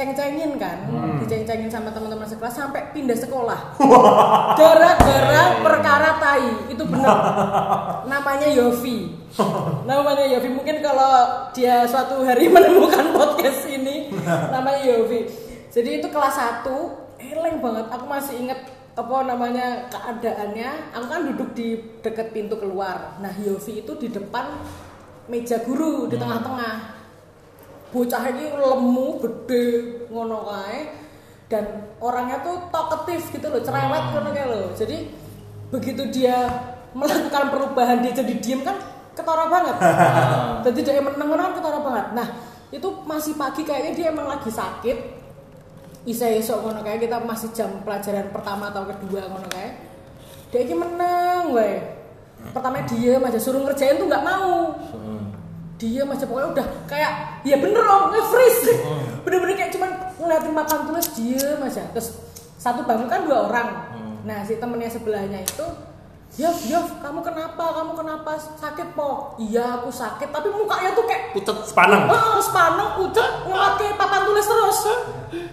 [0.00, 0.88] ceng-cengin kan,
[1.20, 3.76] diceng-cengin sama teman-teman sekelas sampai pindah sekolah.
[4.58, 7.16] Gara-gara perkara tai, itu benar.
[8.10, 9.12] Namanya Yofi.
[9.84, 10.48] Namanya Yofi.
[10.48, 15.28] Mungkin kalau dia suatu hari menemukan podcast ini, namanya Yofi.
[15.68, 16.64] Jadi itu kelas 1,
[17.20, 17.86] eleng banget.
[17.92, 18.60] Aku masih inget
[18.96, 20.96] apa namanya keadaannya.
[20.96, 23.20] Aku kan duduk di dekat pintu keluar.
[23.20, 24.48] Nah, Yofi itu di depan
[25.28, 26.99] meja guru di tengah-tengah
[27.90, 29.66] bocah ini lemu gede
[30.10, 30.80] ngono kae
[31.50, 34.70] dan orangnya tuh talkative gitu loh cerewet ngono kae loh.
[34.78, 35.10] Jadi
[35.70, 36.46] begitu dia
[36.94, 38.78] melakukan perubahan dia jadi diem kan
[39.14, 39.76] ketara banget.
[40.70, 42.06] Jadi dia meneng ngono kan ketara banget.
[42.14, 42.28] Nah
[42.70, 45.18] itu masih pagi kayaknya dia emang lagi sakit.
[46.06, 49.68] Isa esok ngono kae kita masih jam pelajaran pertama atau kedua ngono kae
[50.54, 51.78] dia ini meneng weh.
[52.54, 54.78] Pertama dia aja suruh ngerjain tuh nggak mau
[55.80, 58.76] dia aja pokoknya udah kayak ya bener loh nge-freeze
[59.24, 62.20] bener-bener kayak cuman ngeliatin papan tulis dia aja terus
[62.60, 63.68] satu bangku kan dua orang
[64.28, 65.64] nah si temennya sebelahnya itu
[66.38, 67.74] Yof, Yof, kamu kenapa?
[67.74, 69.34] Kamu kenapa sakit po?
[69.34, 72.06] Iya aku sakit, tapi mukanya tuh kayak pucet Sepaneng.
[72.06, 74.78] Oh, sepaneng pucet ngeliat papan tulis terus.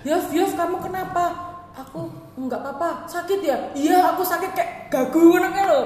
[0.05, 1.33] Yof, Yof, kamu kenapa?
[1.81, 3.57] Aku enggak apa-apa, sakit ya?
[3.73, 5.81] Iya, aku sakit kayak gagu ngono kae lho.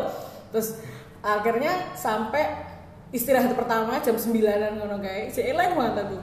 [0.52, 0.84] Terus
[1.24, 2.71] akhirnya sampai
[3.12, 5.28] istirahat pertama jam 9-an ngono kae.
[5.28, 6.18] Si eleng banget aku.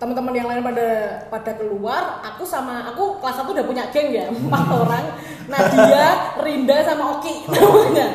[0.00, 0.88] Teman-teman yang lain pada
[1.28, 5.06] pada keluar, aku sama aku kelas 1 udah punya geng ya, empat orang.
[5.48, 6.06] Nadia,
[6.40, 8.06] Rinda sama Oki namanya.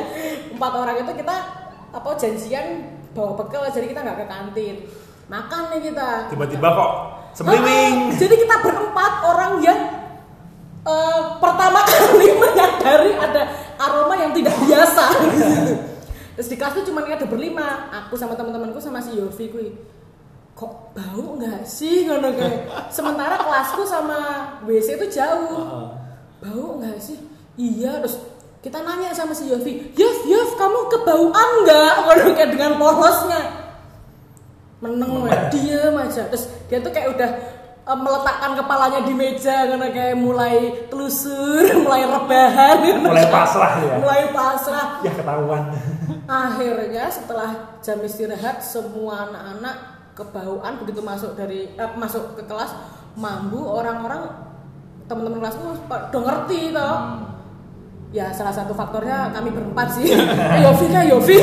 [0.50, 1.36] Empat orang itu kita
[1.94, 2.66] apa janjian
[3.14, 4.76] bawa bekal jadi kita nggak ke kantin.
[5.26, 6.30] Makan nih kita.
[6.30, 6.92] Tiba-tiba kok
[7.34, 7.94] sembriwing.
[8.20, 9.80] Jadi kita berempat orang yang
[10.86, 13.42] eh, pertama kali menyadari ada
[13.76, 15.04] aroma yang tidak biasa.
[16.36, 19.72] Terus di kelas tuh cuma ada berlima, aku sama teman-temanku sama si Yofi kui.
[20.52, 22.92] Kok bau nggak sih ngono kayak.
[22.92, 25.90] Sementara kelasku sama WC itu jauh.
[26.44, 27.16] Bau nggak sih?
[27.56, 28.20] Iya, terus
[28.60, 31.92] kita nanya sama si Yofi, Yof, Yof, kamu kebauan nggak?
[32.04, 33.66] Ngono kayak dengan polosnya
[34.76, 37.30] meneng weh diem aja terus dia tuh kayak udah
[37.86, 40.56] eh, meletakkan kepalanya di meja karena kayak mulai
[40.90, 43.94] telusur mulai rebahan Mulai pasrah ya.
[44.02, 44.88] mulai pasrah.
[45.00, 45.62] Ya ketahuan.
[46.26, 49.76] akhirnya setelah jam istirahat semua anak-anak
[50.12, 52.74] kebauan begitu masuk dari eh, masuk ke kelas
[53.14, 54.28] mambu orang-orang
[55.06, 56.96] teman-teman kelasku udah ngerti toh?
[58.10, 60.08] Ya salah satu faktornya kami berempat sih.
[60.54, 61.36] Eh, Yofi kan Yofi.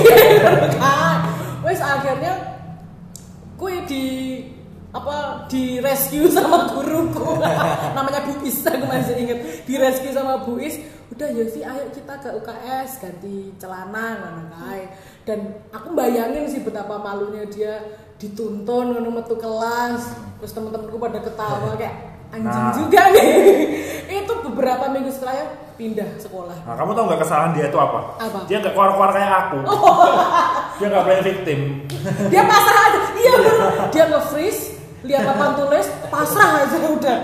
[1.64, 2.60] Wes akhirnya
[3.56, 4.04] kue di
[4.94, 5.16] apa
[5.50, 7.42] di rescue sama guruku
[7.98, 10.78] namanya Bu Is aku masih inget di rescue sama Bu Is
[11.10, 14.94] udah Yofi ayo kita ke UKS ganti celana mana kae
[15.26, 15.40] dan
[15.70, 17.82] aku bayangin sih betapa malunya dia
[18.18, 21.98] dituntun ngono metu kelas terus temen-temenku pada ketawa kayak
[22.30, 22.74] anjing Nah.
[22.74, 23.30] juga nih
[24.22, 28.00] itu beberapa minggu setelahnya pindah sekolah Nah, kamu tahu nggak kesalahan dia itu apa?
[28.22, 28.40] Apa?
[28.46, 29.58] Dia nggak keluar-keluar kayak aku.
[30.78, 31.60] dia nggak playing victim.
[32.30, 33.34] dia pasrah aja iya
[33.90, 34.73] dia nge-freeze
[35.04, 37.20] lihat papan tulis pasrah aja udah.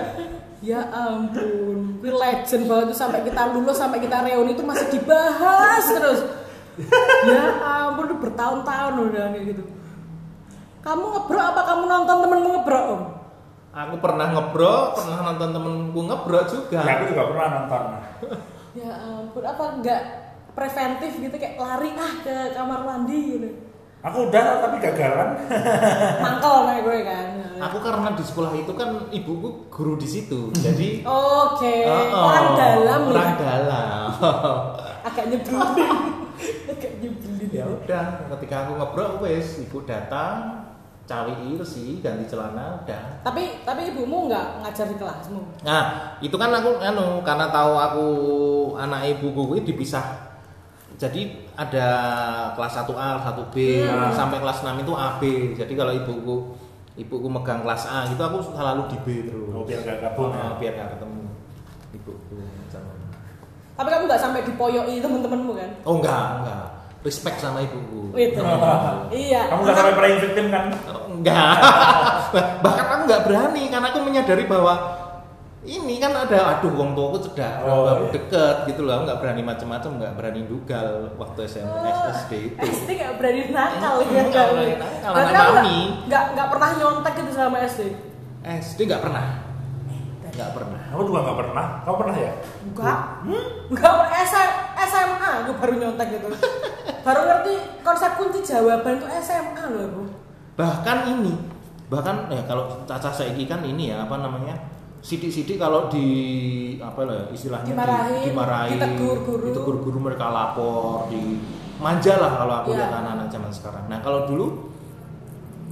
[0.60, 5.84] Ya ampun ini legend banget tuh sampai kita lulus sampai kita reuni itu masih dibahas
[5.88, 6.20] terus.
[7.24, 9.62] Ya ampun udah bertahun-tahun udah kayak gitu.
[10.80, 13.02] Kamu ngebrok apa kamu nonton temenmu ngebrok om?
[13.70, 16.82] Aku pernah ngebrok, pernah nonton temenku ngebrok juga.
[16.82, 17.82] Ya, aku juga pernah nonton.
[18.70, 20.02] ya ampun apa enggak
[20.54, 23.48] preventif gitu kayak lari ah ke kamar mandi gitu
[24.00, 25.30] Aku udah tapi gagal kan.
[26.80, 27.26] kayak gue kan
[27.60, 32.48] Aku karena di sekolah itu kan ibuku guru di situ, jadi oke Oh, oh, orang
[32.56, 34.08] dalam orang ya dalam.
[35.08, 35.92] agak nyebelin
[36.72, 38.04] agak nyebelin ya udah,
[38.36, 40.64] ketika aku ngebrok wes, ibu datang,
[41.04, 43.20] cawi sih, ganti celana, udah.
[43.20, 48.06] tapi tapi ibumu nggak ngajar di kelasmu Nah, itu kan aku anu karena tahu aku
[48.80, 50.29] anak ibuku itu dipisah.
[51.00, 51.20] Jadi
[51.56, 51.88] ada
[52.52, 54.12] kelas 1A, 1B, Hmm.
[54.12, 55.22] sampai kelas 6 itu AB.
[55.56, 56.36] Jadi kalau ibuku
[56.94, 59.48] ibuku megang kelas A gitu aku selalu di B terus.
[59.48, 60.60] Oh, biar gak gabung Nah, ya.
[60.60, 61.20] biar gak ketemu
[61.90, 62.36] ibuku
[62.68, 62.92] sama.
[63.72, 66.64] tapi kamu nggak sampai dipoyoki temen-temenmu kan Oh enggak, enggak.
[67.00, 68.12] Respect sama ibuku.
[68.12, 68.36] itu
[69.10, 70.64] iya Kamu nggak sampai playing victim kan?
[70.86, 71.56] Oh, Enggak.
[72.64, 74.74] Bahkan aku enggak berani karena aku menyadari bahwa
[75.60, 78.12] ini kan ada aduh wong tuaku cedak Oh, baru iya.
[78.16, 82.56] deket gitu loh nggak berani macam-macam nggak berani dugal waktu SMP Oh, SD itu.
[82.58, 85.78] SD nggak berani nakal Hmm, ya nggak berani nakal, nggak- mami.
[86.06, 87.80] nggak nggak pernah nyontek gitu sama SD
[88.40, 89.24] SD nggak pernah.
[90.30, 90.80] Nggak pernah.
[90.88, 91.66] Aku juga nggak pernah.
[91.82, 92.32] Kamu pernah ya?
[92.64, 92.98] enggak
[93.68, 94.16] enggak pernah.
[94.22, 94.50] SM,
[94.80, 96.26] SMA aku baru nyontek gitu.
[97.06, 100.02] Baru ngerti konsep kunci jawaban itu SMA loh bu.
[100.54, 101.32] Bahkan ini
[101.86, 104.54] bahkan ya kalau caca saiki kan ini ya apa namanya
[105.00, 106.06] sidik-sidik kalau di
[106.76, 109.44] apa lah istilahnya di- Dimarahin, dimarahin ditegur guru.
[109.46, 111.40] ditegur guru mereka lapor di
[111.76, 112.78] manja lah kalau aku Iya.
[112.78, 114.68] lihat anak-anak zaman sekarang nah kalau dulu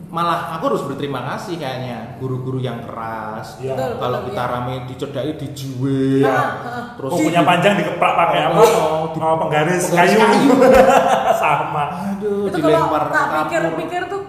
[0.08, 3.76] malah aku harus berterima kasih kayaknya guru-guru yang keras Iya.
[3.76, 3.92] Betul.
[4.00, 4.50] kalau kita iya.
[4.50, 6.48] rame dicedai dijuwe ah.
[6.96, 8.56] terus Kukunya panjang dikeprak pakai apa?
[8.56, 8.64] Oh,
[9.12, 10.24] di- Oh, penggaris, penggaris kayu.
[10.24, 10.52] kayu.
[11.44, 11.84] Sama.
[12.16, 13.40] aduh itu kalau dilempar tak kapur.
[13.44, 14.20] pikir-pikir tuh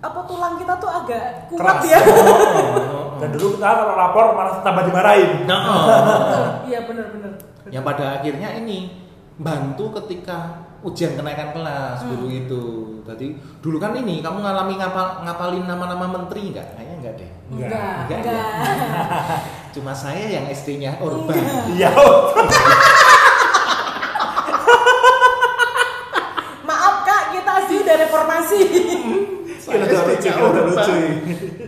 [0.00, 1.82] apa tulang kita tuh agak kuat Keras.
[1.86, 1.98] ya
[3.20, 5.44] Dan dulu kita kalau lapor malah tambah dimarahin.
[5.44, 5.60] Nah,
[6.08, 6.46] Betul.
[6.72, 7.32] iya benar-benar
[7.70, 8.90] yang pada akhirnya ini
[9.38, 12.64] bantu ketika ujian kenaikan kelas guru itu.
[13.06, 16.66] Jadi dulu kan ini kamu ngalami ngapal, ngapalin nama-nama menteri nggak?
[16.76, 17.30] Kayaknya enggak deh.
[17.52, 17.68] Enggak.
[17.70, 18.44] enggak Enggak, enggak
[19.76, 21.36] Cuma saya yang SD-nya Orban.
[21.76, 21.92] Iya.
[26.68, 28.60] maaf kak kita sih udah reformasi
[29.60, 30.94] Saya Udah lucu.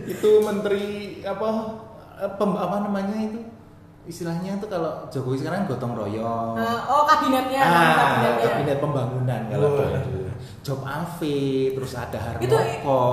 [0.09, 1.47] Itu menteri apa
[2.17, 3.39] eh, pem- apa namanya itu?
[4.03, 6.53] Istilahnya tuh kalau Jokowi sekarang gotong royong.
[6.53, 9.79] Nah, oh kabinetnya ah, kabinetnya kabinet pembangunan kalau Oh.
[9.79, 10.21] dulu.
[10.59, 11.39] Job Ave,
[11.71, 12.41] terus ada Harmoko.
[12.41, 12.57] itu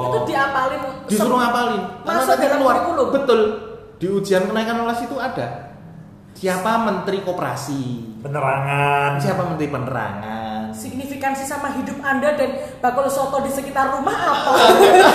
[0.05, 3.41] itu diapalin disuruh ngapalin masuk dalam keluar kurikulum betul
[3.97, 5.47] di ujian kenaikan kelas itu ada
[6.33, 7.83] siapa menteri koperasi
[8.23, 9.19] Penerangan.
[9.19, 10.40] siapa menteri penerangan
[10.81, 14.53] signifikansi sama hidup anda dan bakul soto di sekitar rumah apa?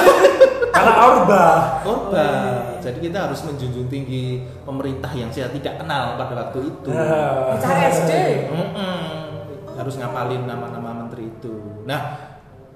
[0.76, 1.46] Karena Orba.
[1.82, 6.90] korban jadi kita harus menjunjung tinggi pemerintah yang saya tidak kenal pada waktu itu.
[7.50, 8.12] Bocah SD
[9.76, 11.82] harus ngapalin nama-nama menteri itu.
[11.90, 12.02] Nah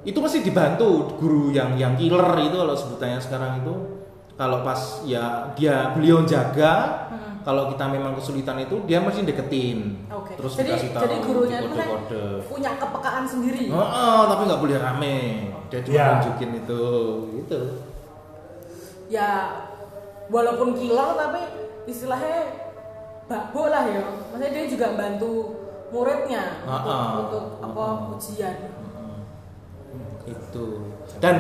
[0.02, 3.76] itu mesti dibantu guru yang yang killer itu kalau sebutannya sekarang itu.
[4.34, 7.29] Kalau pas ya dia beliau jaga Hmm.
[7.42, 9.96] Kalau kita memang kesulitan itu dia mesti deketin.
[10.12, 10.36] Oke.
[10.36, 12.24] terus jadi dikasih tahu jadi gurunya itu kan kode-kode.
[12.48, 13.64] punya kepekaan sendiri.
[13.72, 15.18] Oh, oh, tapi nggak boleh rame.
[15.70, 16.08] Dia cuma Ya.
[16.18, 16.84] nunjukin itu
[17.38, 17.60] gitu.
[19.10, 19.30] Ya
[20.28, 21.42] walaupun killer tapi
[21.86, 22.38] istilahnya
[23.26, 24.04] bakbo lah ya.
[24.30, 25.32] Maksudnya dia juga bantu
[25.90, 28.56] muridnya Ah, untuk, untuk apa ujian
[30.30, 30.66] itu
[31.18, 31.36] dan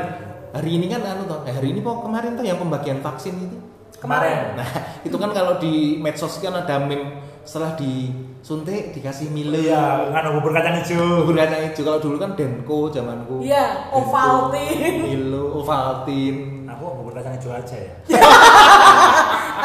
[0.49, 3.57] hari ini kan anu toh eh, hari ini kok kemarin tuh yang pembagian vaksin itu
[3.97, 4.69] kemarin Nah,
[5.07, 9.57] itu kan kalau di medsos kan ada meme setelah disuntik dikasih Milo.
[9.57, 11.25] Iya, kan bubur kacang hijau.
[11.25, 13.41] Bubur kacang hijau kalau dulu kan Denko zamanku.
[13.41, 15.01] Iya, Denko, Ovaltine.
[15.01, 16.69] Milo, Ovaltine.
[16.69, 17.93] Aku bubur kacang hijau aja ya.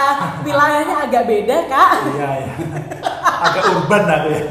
[0.01, 2.55] ah, wilayahnya agak beda kak Iya, iya.
[3.45, 4.43] Agak urban aku ya.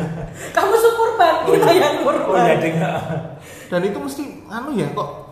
[0.54, 2.76] kamu suburban kita yang Oh urban iya, ding.
[3.74, 5.23] Dan itu mesti anu ya kok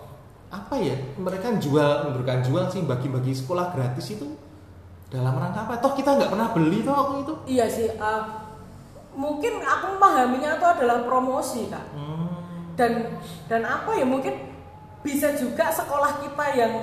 [0.52, 4.28] apa ya mereka jual bukan jual sih bagi-bagi sekolah gratis itu
[5.08, 7.88] dalam rangka apa toh kita nggak pernah beli toh waktu itu Iya sih.
[7.88, 8.22] eh,
[9.12, 11.84] mungkin aku memahaminya itu adalah promosi kak.
[11.92, 12.32] Hmm.
[12.80, 12.92] Dan
[13.48, 14.52] dan apa ya mungkin
[15.04, 16.74] bisa juga sekolah kita yang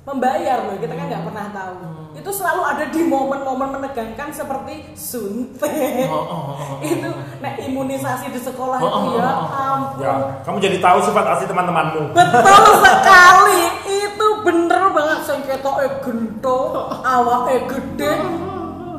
[0.00, 1.74] membayar loh kita kan nggak pernah tahu.
[1.76, 2.18] Hmm.
[2.18, 6.08] Itu selalu ada di momen-momen menegangkan seperti suntik.
[6.08, 6.78] Oh, oh, oh, oh.
[6.80, 9.48] itu nah imunisasi di sekolah Oh, itu oh, ya oh, oh.
[9.76, 10.02] ampun.
[10.04, 12.02] Ya, kamu jadi tahu sifat asli teman-temanmu.
[12.16, 13.62] Betul sekali.
[13.86, 16.60] Itu bener banget sing ketoke gento,
[17.04, 18.14] awake gede.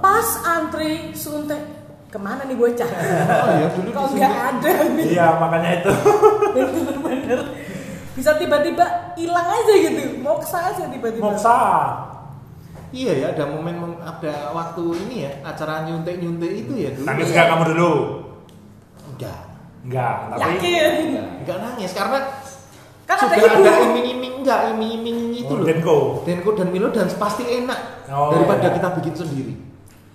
[0.01, 1.61] Pas antri suntik
[2.11, 2.89] ke mana nih bocah?
[2.89, 5.05] Oh iya, dulu Kok nggak ada nih?
[5.15, 5.91] Iya, makanya itu.
[6.51, 7.41] Bener-bener
[8.21, 8.85] bisa tiba-tiba
[9.17, 11.25] hilang aja gitu, moksa aja tiba-tiba.
[11.25, 11.57] Moksa.
[12.93, 17.07] Iya ya, ada momen ada waktu ini ya, acara nyuntik-nyuntik itu ya dulu.
[17.09, 17.91] Nangis gak kamu dulu?
[19.15, 19.39] Enggak.
[19.81, 20.93] Enggak, tapi Yakin?
[21.09, 22.19] Enggak, enggak nangis karena
[23.01, 23.63] Kan ada sudah ibu.
[23.65, 25.65] ada iming-iming enggak iming-iming itu Oh, loh.
[25.65, 25.97] Denko.
[26.21, 28.75] Denko dan Milo dan pasti enak Oh, daripada iya.
[28.77, 29.53] kita bikin sendiri.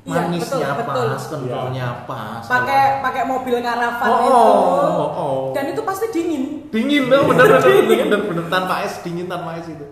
[0.06, 1.38] Iya, Manisnya betul, pas, betul.
[1.50, 2.38] kentalnya pas.
[2.46, 4.30] Pakai pakai mobil karavan Oh, itu.
[4.30, 5.38] oh, oh.
[5.50, 6.70] Dan itu pasti dingin.
[6.70, 7.58] dingin dong, bener bener
[7.90, 9.82] bener bener, bener tanpa es, dingin tanpa es itu.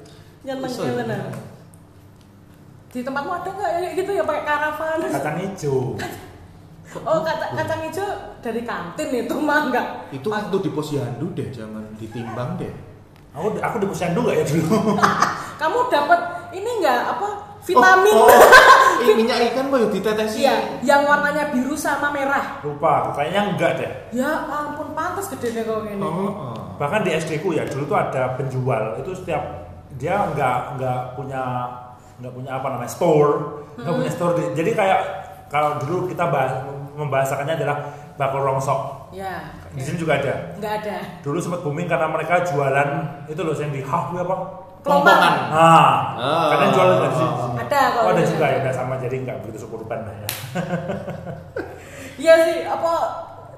[0.47, 1.35] Nyeneng bener.
[2.95, 4.99] Di tempatmu ada nggak ya gitu ya pakai karavan?
[5.11, 5.99] kacang hijau.
[7.03, 8.07] Oh kacang, kacang hijau
[8.39, 9.87] dari kantin itu mah enggak.
[10.15, 12.71] Itu waktu di posyandu deh, jangan ditimbang deh.
[13.35, 14.95] Aku aku di posyandu gak ya dulu?
[15.61, 16.21] Kamu dapat
[16.55, 17.29] ini enggak apa
[17.67, 18.15] vitamin?
[18.15, 18.39] Oh, oh.
[18.97, 20.39] Eh, minyak ikan kok ya ditetesi.
[20.41, 22.61] Iya, yang warnanya biru sama merah.
[22.61, 23.91] Lupa, kayaknya enggak deh.
[24.13, 25.99] Ya ampun, pantas gedenya kau ini.
[25.99, 26.55] Oh, oh.
[26.75, 29.43] Bahkan di SD ku ya dulu tuh ada penjual itu setiap
[29.95, 31.43] dia nggak nggak punya
[32.19, 35.01] nggak punya apa namanya store nggak punya store Di- jadi kayak
[35.47, 36.51] kalau dulu kita bahas,
[36.95, 37.79] membahasakannya adalah
[38.15, 39.55] bakul rongsok Ya.
[39.71, 40.99] di sini juga ada Enggak ada.
[41.23, 42.89] dulu sempat booming karena mereka jualan
[43.27, 44.37] itu loh yang di hah apa
[44.85, 45.33] Kelompongan.
[45.49, 46.49] nah Ah.
[46.53, 49.59] kadang jual di sini Ada kalau oh, ada juga ya udah sama jadi nggak begitu
[49.61, 50.29] sukurban lah ya
[52.17, 52.93] Iya sih, apa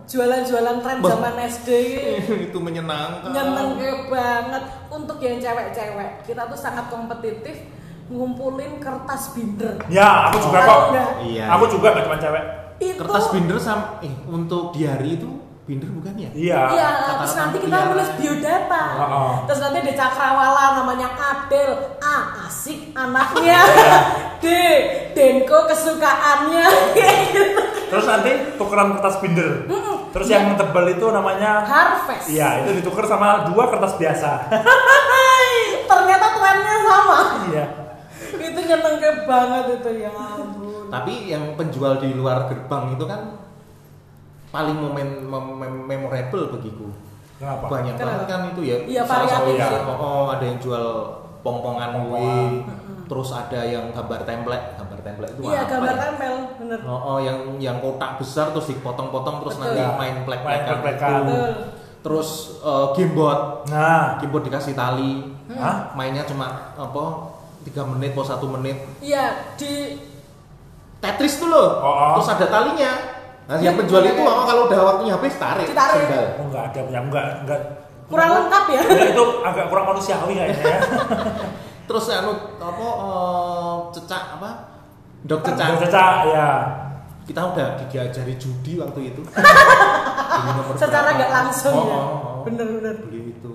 [0.07, 1.11] jualan-jualan tren Bah.
[1.11, 1.69] zaman SD
[2.47, 3.29] itu menyenangkan.
[3.29, 6.25] nyeneng banget untuk yang cewek-cewek.
[6.25, 7.69] Kita tuh sangat kompetitif
[8.07, 9.77] ngumpulin kertas binder.
[9.89, 10.81] ya aku juga kok?
[11.21, 11.51] Iya.
[11.51, 12.45] aku juga gak cuma cewek
[12.77, 15.27] Itu Kertas binder sama eh untuk diary itu
[15.67, 16.31] binder bukan ya?
[16.31, 17.89] iya Iya, Kata terus nanti kita biara.
[17.91, 18.85] nulis biodata.
[18.97, 19.33] Oh.
[19.45, 21.71] Terus nanti ada cakrawala namanya Adel.
[21.99, 23.59] A, asik anaknya.
[24.39, 24.47] D,
[25.11, 26.67] Denko kesukaannya.
[27.91, 29.67] Terus nanti tukeran kertas binder.
[30.11, 32.27] Terus yang tebal itu namanya Harvest.
[32.27, 34.31] Iya, itu ditukar sama dua kertas biasa.
[35.91, 37.19] Ternyata trennya sama.
[37.47, 37.65] Iya.
[38.37, 40.91] itu nyenengke banget itu ya ampun.
[40.91, 43.21] Tapi yang penjual di luar gerbang itu kan
[44.57, 46.89] paling momen mem- mem- memorable bagiku.
[47.37, 47.69] Kenapa?
[47.69, 48.09] Banyak Kenapa?
[48.17, 48.77] banget kan itu ya.
[48.81, 49.81] Iya, Salah variatif sih.
[49.85, 50.87] oh, oh, ada yang jual
[51.45, 51.91] Pongpongan.
[52.01, 52.33] kue.
[53.07, 56.01] Terus ada yang gambar template, gambar template itu Iya, apa gambar ya?
[56.03, 56.79] tempel, bener.
[56.83, 59.63] Oh, oh, yang yang kotak besar terus dipotong-potong terus Betul.
[59.69, 60.65] nanti Ya, main plek-plekan.
[60.81, 61.11] plek-plekan.
[61.13, 61.23] itu.
[61.29, 61.53] Betul.
[62.03, 62.29] Terus
[62.65, 65.13] eh, gamebot, Nah, gamebot dikasih tali.
[65.53, 65.93] Hah?
[65.93, 67.05] Mainnya cuma apa?
[67.63, 68.79] tiga menit atau satu menit.
[68.99, 69.99] Iya, di
[70.99, 71.79] Tetris tuh loh.
[71.79, 72.11] Oh, oh.
[72.17, 72.93] Terus ada talinya.
[73.47, 75.71] Nah, yang penjual itu oh, kalau udah waktunya habis tarik.
[75.71, 76.03] Ditarik.
[76.03, 76.27] sendal.
[76.35, 77.61] oh enggak ada punya enggak enggak
[78.07, 78.83] kurang lengkap ya.
[78.83, 80.79] Ya, itu agak kurang manusiawi kayaknya ya.
[81.89, 84.51] Terus anu apa eh, cecak apa?
[85.23, 85.67] Dok cecak.
[85.67, 86.49] Ada cecak ya.
[87.27, 89.23] Kita udah diajari judi waktu itu.
[90.83, 91.95] Secara nggak langsung Oh, ya.
[91.95, 92.37] oh, oh.
[92.47, 92.95] Bener-bener.
[93.07, 93.55] Beli itu.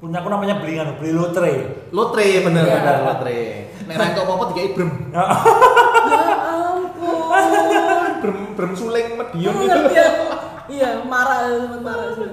[0.00, 1.84] Punya aku namanya beli anu, beli lotre.
[1.92, 2.76] Lotre bener Iya.
[2.80, 3.40] bener lotre.
[3.84, 4.68] Nek ra entuk apa-apa dikai
[9.32, 9.70] Aku gitu.
[9.70, 10.24] ngerti aku.
[10.68, 12.30] Iya, marah, sempat marah sih.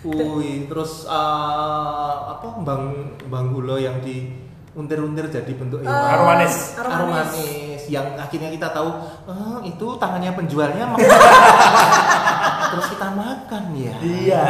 [0.00, 1.14] Wih, terus eh,
[2.28, 2.82] apa bang
[3.24, 4.30] bang gula yang di
[4.70, 6.06] untir-untir jadi bentuk Eh, hewan.
[6.08, 6.54] Harum manis.
[6.72, 7.34] harum Harum manis.
[7.34, 10.84] manis yang akhirnya kita tahu "Ah, itu tangannya penjualnya
[12.68, 14.42] terus kita makan ya Iya.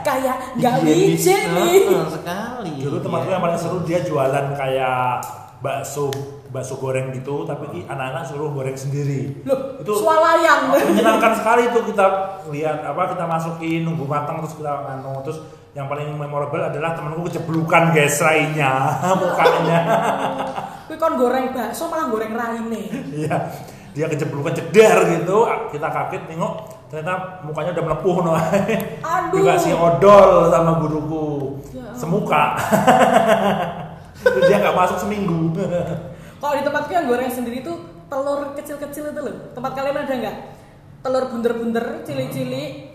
[0.00, 1.76] Kayak nggak Higienis, wijik nih.
[1.84, 3.32] eh, sekali Dulu tempatku Iya.
[3.32, 5.22] yang paling seru dia jualan kayak
[5.58, 6.08] bakso
[6.56, 9.44] bakso goreng gitu, tapi i- anak-anak suruh goreng sendiri.
[9.44, 10.72] Loh, itu swalayan.
[10.72, 12.06] menyenangkan sekali itu kita
[12.48, 17.28] lihat apa kita masukin nunggu matang terus kita nganu terus yang paling memorable adalah temanku
[17.28, 19.80] keceblukan guys rainya mukanya
[20.86, 22.88] Kuwi kon goreng bakso malah goreng raine.
[23.12, 23.52] iya
[23.90, 29.32] dia keceblukan cedar gitu kita kaget nengok ternyata mukanya udah melepuh no Aduh.
[29.34, 31.26] dikasih odol sama guruku
[31.74, 32.44] Ya semuka
[34.46, 35.52] dia nggak masuk seminggu
[36.46, 37.74] Kalau di tempatku yang goreng sendiri tuh
[38.06, 39.50] telur kecil-kecil itu loh.
[39.50, 40.36] Tempat kalian ada nggak?
[41.00, 42.94] Telur bunder-bunder, cili-cili.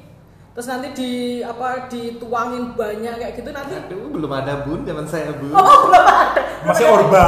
[0.52, 5.32] terus nanti di apa dituangin banyak kayak gitu nanti Aduh, belum ada bun zaman saya
[5.32, 5.48] bun.
[5.48, 7.28] oh belum ada Masih Belum ada- orba.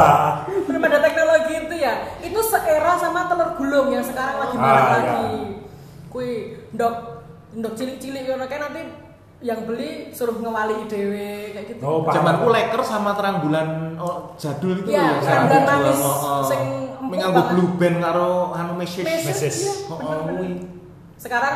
[0.61, 4.83] belum ada teknologi itu ya itu seera sama telur gulung yang sekarang lagi Ah, marak
[4.83, 4.91] iya.
[4.91, 5.31] lagi
[6.07, 6.29] kui
[6.71, 6.95] ndok
[7.53, 8.81] ndok cilik-cilik ngono kayak nanti
[9.43, 12.15] yang beli suruh ngewali dewe kayak gitu Oh, paham.
[12.15, 15.13] Zamanku leker sama terang bulan oh, jadul itu Iya, ya.
[15.19, 15.99] terang bulan manis,
[16.43, 16.61] sing
[16.95, 17.51] empuk Menganggo banget.
[17.51, 19.03] blue band karo anu meses.
[19.03, 20.63] Meses, Oh, kuwi.
[21.19, 21.55] sekarang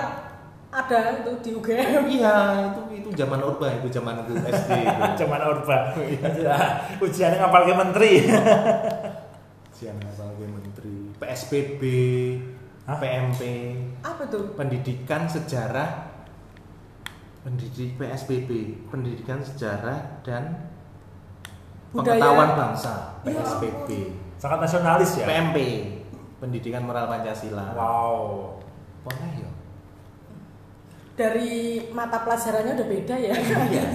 [0.67, 2.35] ada itu di UGM Iya,
[2.67, 4.69] itu itu zaman Orba itu zamanku SD.
[4.75, 5.01] itu.
[5.23, 5.77] Cuman orba.
[7.03, 8.11] Ujiannya ngapal ke menteri.
[9.71, 11.81] Siang asal gue menteri PSBB,
[12.83, 12.97] Hah?
[12.97, 13.41] PMP,
[14.01, 16.06] apa tuh pendidikan sejarah
[17.47, 18.49] pendidik PSBB,
[18.91, 20.67] pendidikan sejarah dan
[21.95, 22.19] Budaya.
[22.19, 23.87] pengetahuan bangsa, Ya PSBB.
[24.35, 25.23] Sangat nasionalis ya.
[25.23, 25.57] PMP,
[26.43, 27.71] pendidikan moral Pancasila.
[27.71, 28.59] Wow.
[29.07, 29.51] Boleh ya?
[31.17, 33.33] dari mata pelajarannya udah beda ya
[33.73, 33.89] Iya.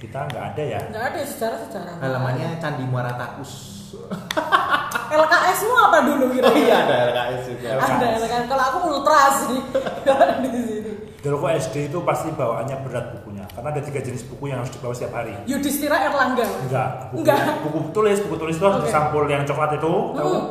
[0.00, 0.80] Kita nggak ada ya.
[0.88, 3.52] nggak ada sejarah sejarah Halamannya Candi Muara Takus.
[5.18, 7.68] LKS mu apa dulu kira Oh iya ada LKS juga.
[7.76, 9.58] Ada LKS kalau aku ultra sih
[10.44, 10.77] di sini
[11.18, 13.42] Dulu kok SD itu pasti bawaannya berat bukunya.
[13.50, 15.34] Karena ada tiga jenis buku yang harus dibawa setiap hari.
[15.44, 17.38] Yudhistira Erlangga Enggak, buku, Enggak.
[17.60, 18.86] buku tulis, buku tulis itu harus Oke.
[18.86, 20.30] disampul yang coklat itu, tahu?
[20.30, 20.46] Hmm.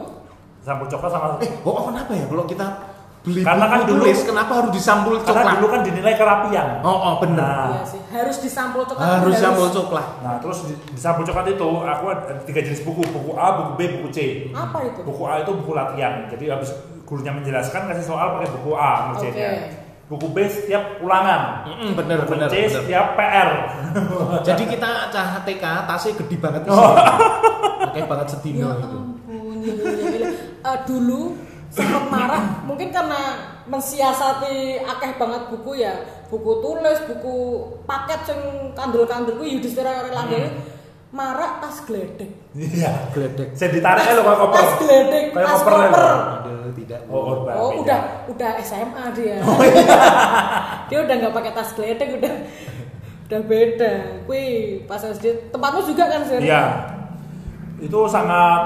[0.59, 2.68] Sampul coklat sama Eh, oh kenapa ya kalau kita
[3.24, 5.55] beli Karena buku kan dulu- tulis kenapa harus disampul karena coklat?
[5.55, 6.68] dulu kan dinilai kerapian.
[6.82, 7.39] Oh, oh bener.
[7.39, 10.07] Nah, Iya sih harus disampul coklat harus disampul coklat.
[10.20, 13.72] Nah, terus di, di sampul coklat itu aku ada tiga jenis buku, buku A, buku
[13.74, 14.20] B, buku C.
[14.51, 16.28] apa itu Buku A itu buku latihan.
[16.28, 19.47] Jadi habis gurunya menjelaskan kasih soal pakai buku A ngerjainnya.
[19.47, 19.87] Oke.
[20.08, 21.68] Buku B setiap ulangan.
[21.68, 22.47] Mm, bener Buku bener.
[22.47, 22.72] C bener.
[22.80, 23.49] setiap PR.
[24.47, 26.72] Jadi kita cah TK tasnya gede banget sih.
[26.72, 26.95] Oh.
[27.91, 28.99] Kayak banget ya sedino itu.
[29.28, 30.30] ampun ya, ya.
[30.64, 31.36] Eh, dulu
[31.68, 33.36] sempat marah mungkin karena
[33.68, 35.99] mensiasati akeh banget buku ya
[36.32, 37.36] buku tulis buku
[37.84, 38.39] paket sing
[38.72, 40.76] kandel-kandel ku Yudhistira Erlangga Hmm.
[41.08, 43.14] Ini marah tas gledek Iya.
[43.14, 43.53] Gledek.
[43.53, 44.58] Saya ditarik lo kayak koper.
[44.58, 46.16] tas gledek Kayak tas koper ya, koper.
[46.18, 46.99] Aduh, tidak.
[47.08, 47.51] Oh, orba.
[47.55, 47.80] oh beda.
[47.80, 49.84] udah udah SMA dia Oh, iya.
[50.86, 52.34] dia udah nggak pakai tas gledek udah
[53.28, 53.91] udah beda
[54.24, 54.43] kui
[54.84, 56.39] pas SD tempatmu juga kan Sir?
[56.39, 56.64] Iya.
[57.78, 58.62] Itu sangat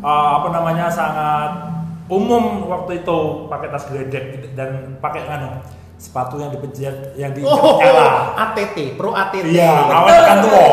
[0.00, 1.50] uh, apa namanya sangat
[2.06, 3.18] umum waktu itu
[3.48, 5.48] pakai tas geledek dan pakai anu
[6.02, 8.34] sepatu yang dipencet yang di Oh, nyala.
[8.50, 9.46] ATT, Pro ATT.
[9.46, 10.58] Iya, awal tekan tuh.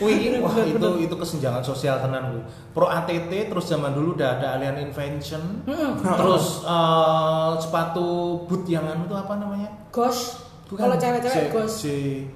[0.00, 2.42] Wih, wah itu itu kesenjangan sosial tenan kuwi.
[2.72, 5.64] Pro ATT terus zaman dulu udah ada Alien Invention.
[6.00, 9.68] Terus eh, sepatu boot yang anu tuh apa namanya?
[9.92, 12.30] Gosh kalau cewek-cewek gosh J-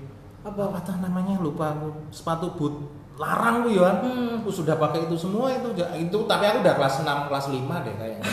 [0.45, 1.89] apa apa namanya lupa aku.
[2.09, 2.75] Sepatu boot
[3.17, 3.93] larang kuwi ya.
[4.41, 7.95] Aku sudah pakai itu semua itu itu tapi aku udah kelas 6 kelas 5 deh
[7.97, 8.25] kayaknya.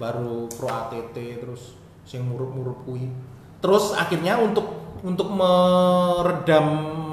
[0.00, 1.76] Baru Pro ATT terus
[2.08, 3.12] sing murup-murup kuwi.
[3.60, 4.64] Terus akhirnya untuk
[5.04, 6.66] untuk meredam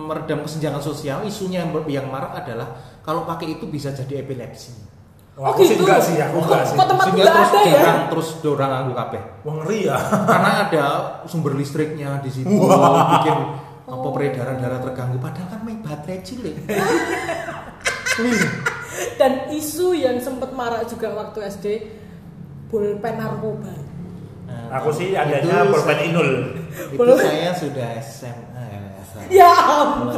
[0.07, 4.71] meredam kesenjangan sosial isunya yang, yang marak adalah kalau pakai itu bisa jadi epilepsi.
[5.37, 5.85] Wah, aku sih gitu?
[5.85, 6.75] enggak sih, aku enggak sih.
[6.79, 7.75] Kok tempat Sehingga nggak terus ada ya?
[7.77, 9.21] dorang terus dorang aku kabeh.
[9.45, 9.97] Wah, ngeri ya.
[10.25, 10.85] Karena ada
[11.29, 13.19] sumber listriknya di situ Wah.
[13.19, 13.37] bikin
[13.87, 16.55] apa peredaran darah terganggu padahal kan main baterai cilik.
[18.17, 18.41] Wih.
[19.21, 21.65] dan isu yang sempat marak juga waktu SD
[22.67, 23.73] pulpen narkoba
[24.47, 26.29] Nah, Aku sih itu adanya pulpen saya- inul.
[26.89, 28.63] Itu saya sudah SMA.
[29.27, 30.11] ya, ya ampun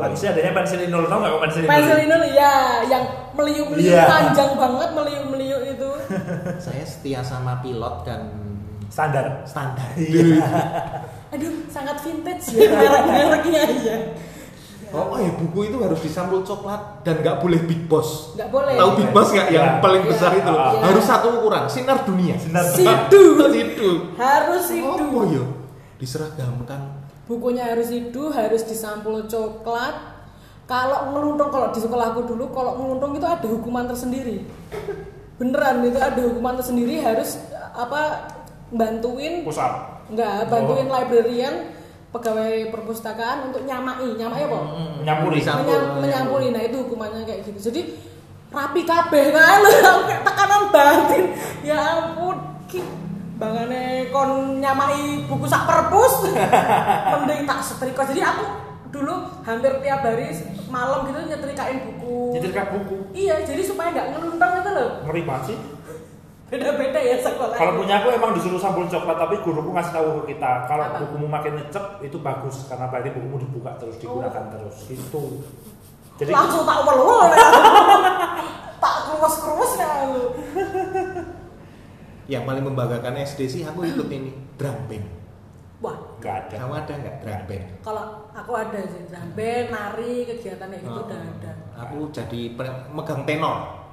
[0.00, 1.70] Aku sih adanya pensil inul, tau nggak kok pensil inul?
[1.70, 2.52] pensil ini ya
[2.84, 4.04] yang meliuk-meliuk Iya.
[4.04, 5.90] panjang banget meliuk-meliuk itu
[6.64, 8.30] Saya setia sama pilot dan
[8.86, 9.42] Standar.
[9.42, 9.90] standar.
[9.96, 10.46] Iya.
[11.30, 13.96] aduh sangat vintage ya merek-mereknya ya
[14.94, 18.30] Oh, oh ya buku itu harus disampul coklat dan nggak boleh big boss.
[18.32, 19.82] nggak boleh Tahu big boss nggak yang Ya.
[19.82, 20.08] paling Ya.
[20.08, 20.70] besar itu loh.
[20.70, 20.80] Ya.
[20.86, 22.34] Harus satu ukuran, sinar dunia.
[22.36, 23.90] Sinar sidu itu.
[24.14, 25.44] harus Oh, sidu ya.
[25.98, 26.80] Diseragamkan.
[27.24, 29.96] bukunya harus sidu harus disampul coklat
[30.64, 34.44] kalau ngeluntung kalau di sekolahku dulu kalau ngeluntung itu ada hukuman tersendiri
[35.34, 37.40] beneran itu ada hukuman tersendiri harus
[37.72, 38.28] apa
[38.70, 39.72] bantuin Pusat.
[40.04, 41.54] Enggak, bantuin librarian
[42.14, 44.58] pegawai perpustakaan untuk nyamai, nyamai apa?
[45.02, 45.42] Menyampuri.
[45.42, 45.66] Disampul.
[45.66, 46.46] Menyam- menyampuli.
[46.54, 47.74] Nah, itu hukumannya kayak gitu.
[47.74, 47.82] Jadi
[48.54, 49.24] rapi kabeh
[49.82, 51.24] sampai tekanan batin.
[51.66, 52.38] Ya ampun,
[53.34, 56.30] bangane kon nyamai buku sak perpus.
[57.18, 58.06] Mending tak setrika.
[58.06, 58.44] Jadi aku
[58.94, 60.30] dulu hampir tiap hari
[60.70, 62.38] malam gitu nyetrikain buku.
[62.38, 63.10] Nyetrika buku.
[63.10, 64.90] Iya, jadi supaya nggak ngeluntang itu loh.
[65.02, 65.58] Ngeri banget sih.
[66.44, 67.52] Beda-beda ya sekolah.
[67.52, 70.96] Kalau punya aku emang disuruh sampul coklat, tapi guruku ngasih tahu ke kita kalau Apa?
[71.02, 74.76] bukumu makin ngecek itu bagus karena berarti bukumu dibuka terus digunakan terus.
[74.86, 75.40] Itu.
[76.14, 77.48] Jadi langsung tak welul ya.
[78.78, 80.24] tak keruas keruas ya lu
[82.24, 85.04] yang paling membanggakan SD sih aku ikut ini drum band.
[85.82, 86.54] Wah, Nggak ada.
[86.56, 87.64] Kamu ada nggak drum band?
[87.82, 91.52] kalau aku ada sih drum band, nari, kegiatan kayak gitu Oh, udah ada.
[91.82, 92.40] Aku jadi
[92.88, 93.83] megang tenor.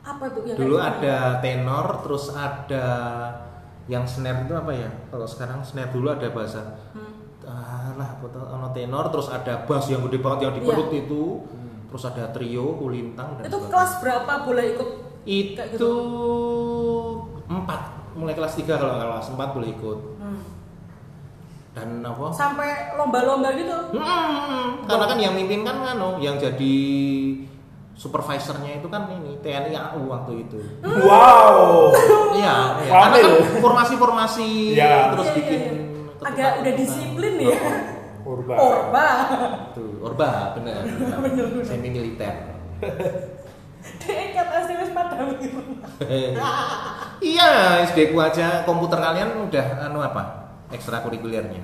[0.00, 2.86] Apa tuh yang Dulu ada tenor, terus ada
[3.86, 4.90] yang snare itu apa ya?
[5.06, 6.60] Kalau sekarang snare dulu ada bahasa
[6.92, 7.14] Hmm.
[7.44, 10.68] ah lah ono tenor, terus ada bass yang gede banget yang di Iya.
[10.68, 11.22] perut itu,
[11.88, 13.70] terus ada trio, kulintang dan Itu sebagainya.
[13.70, 14.90] kelas berapa boleh ikut?
[15.20, 15.92] itu gitu?
[17.46, 17.80] empat
[18.14, 20.40] mulai kelas 3 kalau nggak kelas 4 boleh ikut Hmm.
[21.70, 23.76] dan apa Sampai lomba-lomba gitu.
[23.92, 26.76] Hmm, karena kan yang mimpin kan kan yang jadi
[27.98, 31.90] supervisornya itu kan ini TNI AU waktu itu Wow.
[32.32, 35.10] iya iya Rame karena kan formasi-formasi Iya.
[35.12, 35.76] terus Iya, iya, bikin iya.
[36.20, 37.58] Agak udah disiplin ya.
[38.20, 38.54] Purba.
[38.54, 39.06] Orba.
[39.72, 40.82] Tuh, Orba bener
[41.62, 42.34] semi militer
[43.98, 45.58] Dek kata SD wis padahal gitu.
[47.20, 47.50] iya
[47.84, 50.22] SD ku aja komputer kalian udah anu apa
[50.68, 51.62] ekstrakurikulernya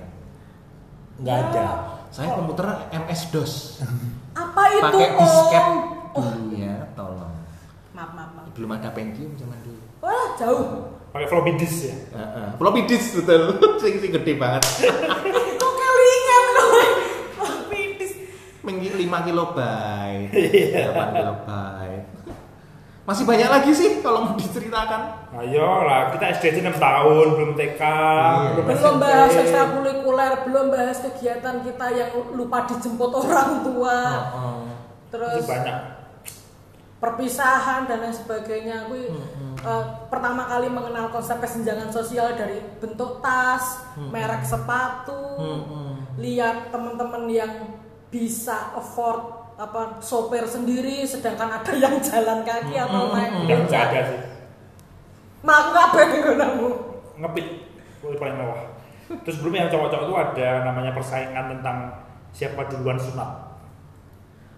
[1.16, 1.66] Nggak ada.
[2.09, 3.53] saya komputer MS DOS
[4.32, 5.66] Apa itu pakai disket
[6.15, 6.25] Om?
[6.25, 7.35] dulu ya tolong
[7.91, 8.51] Maaf, maaf, maaf.
[8.53, 10.93] belum ada Pentium zaman dulu Wah, jauh.
[11.11, 11.97] Pakai floppy disk ya.
[12.12, 12.49] Heeh.
[12.55, 13.43] floppy disk betul
[13.81, 14.62] sing sing gede banget
[15.61, 16.69] Kok kelingan loh.
[17.67, 18.12] Pitis.
[18.61, 20.31] Menggi 5 kilobyte
[20.91, 22.07] 8 kilobyte
[23.05, 27.53] masih banyak lagi sih kalau mau diceritakan Ayo lah, kita SD aja 6 tahun, belum
[27.53, 28.51] TK, Iya.
[28.55, 33.99] belum Belum bahas ekstrakurikuler, belum bahas kegiatan kita yang lupa dijemput orang tua.
[34.25, 34.61] Heeh.
[35.11, 35.77] Terus Masih banyak.
[37.05, 38.88] Perpisahan dan lain sebagainya.
[38.88, 38.96] Aku
[39.61, 46.16] eh, pertama kali mengenal konsep kesenjangan sosial dari bentuk tas, merek sepatu, Mm-mm.
[46.16, 47.52] lihat teman-teman yang
[48.09, 53.84] bisa afford apa sopir sendiri sedangkan ada yang jalan kaki atau naik Udah nggak becak.
[53.92, 54.20] ada sih.
[55.44, 56.48] Mak aku kabeh ngono.
[57.20, 57.46] Ngepit,
[58.00, 58.61] paling mewah.
[59.28, 61.76] Terus belum yang cowok-cowok itu ada namanya persaingan tentang
[62.32, 63.61] siapa duluan sunat.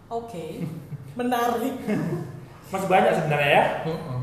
[0.07, 0.62] Oke.
[1.18, 1.74] Menarik.
[2.67, 3.64] Masih banyak sebenarnya ya.
[3.85, 4.19] Heeh.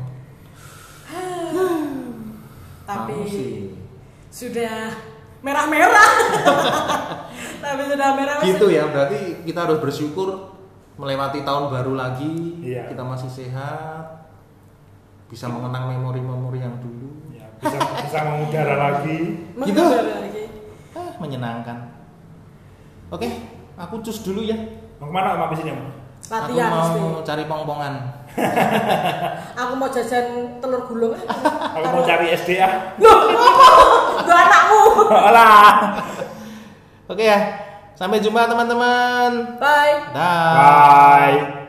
[2.88, 3.16] Tapi
[4.28, 4.76] sudah
[5.40, 6.10] merah-merah.
[7.60, 10.52] Tapi sudah merah gitu ya berarti kita harus bersyukur
[10.94, 12.86] melewati tahun baru lagi Iya.
[12.86, 14.28] kita masih sehat
[15.26, 19.48] bisa mengenang memori-memori yang dulu Ya, bisa bisa mengudara lagi.
[19.58, 19.80] Gitu?
[19.80, 20.44] Lagi.
[20.92, 21.88] ah, menyenangkan
[23.08, 23.28] oke
[23.74, 24.54] aku cus dulu ya
[25.00, 25.88] Mau ke mana om habis ini om?
[26.24, 26.98] Latihan aku mesti.
[27.00, 27.94] mau cari pongpongan
[29.62, 31.14] Aku mau jajan telur gulung.
[31.14, 32.98] Aku mau cari SD ah.
[32.98, 33.66] Loh, apa?
[34.26, 34.82] Gak anakmu.
[35.10, 35.70] Alah.
[37.04, 37.38] oke ya
[37.94, 39.94] sampai jumpa teman-teman Bye.
[40.16, 41.63] dah Bye.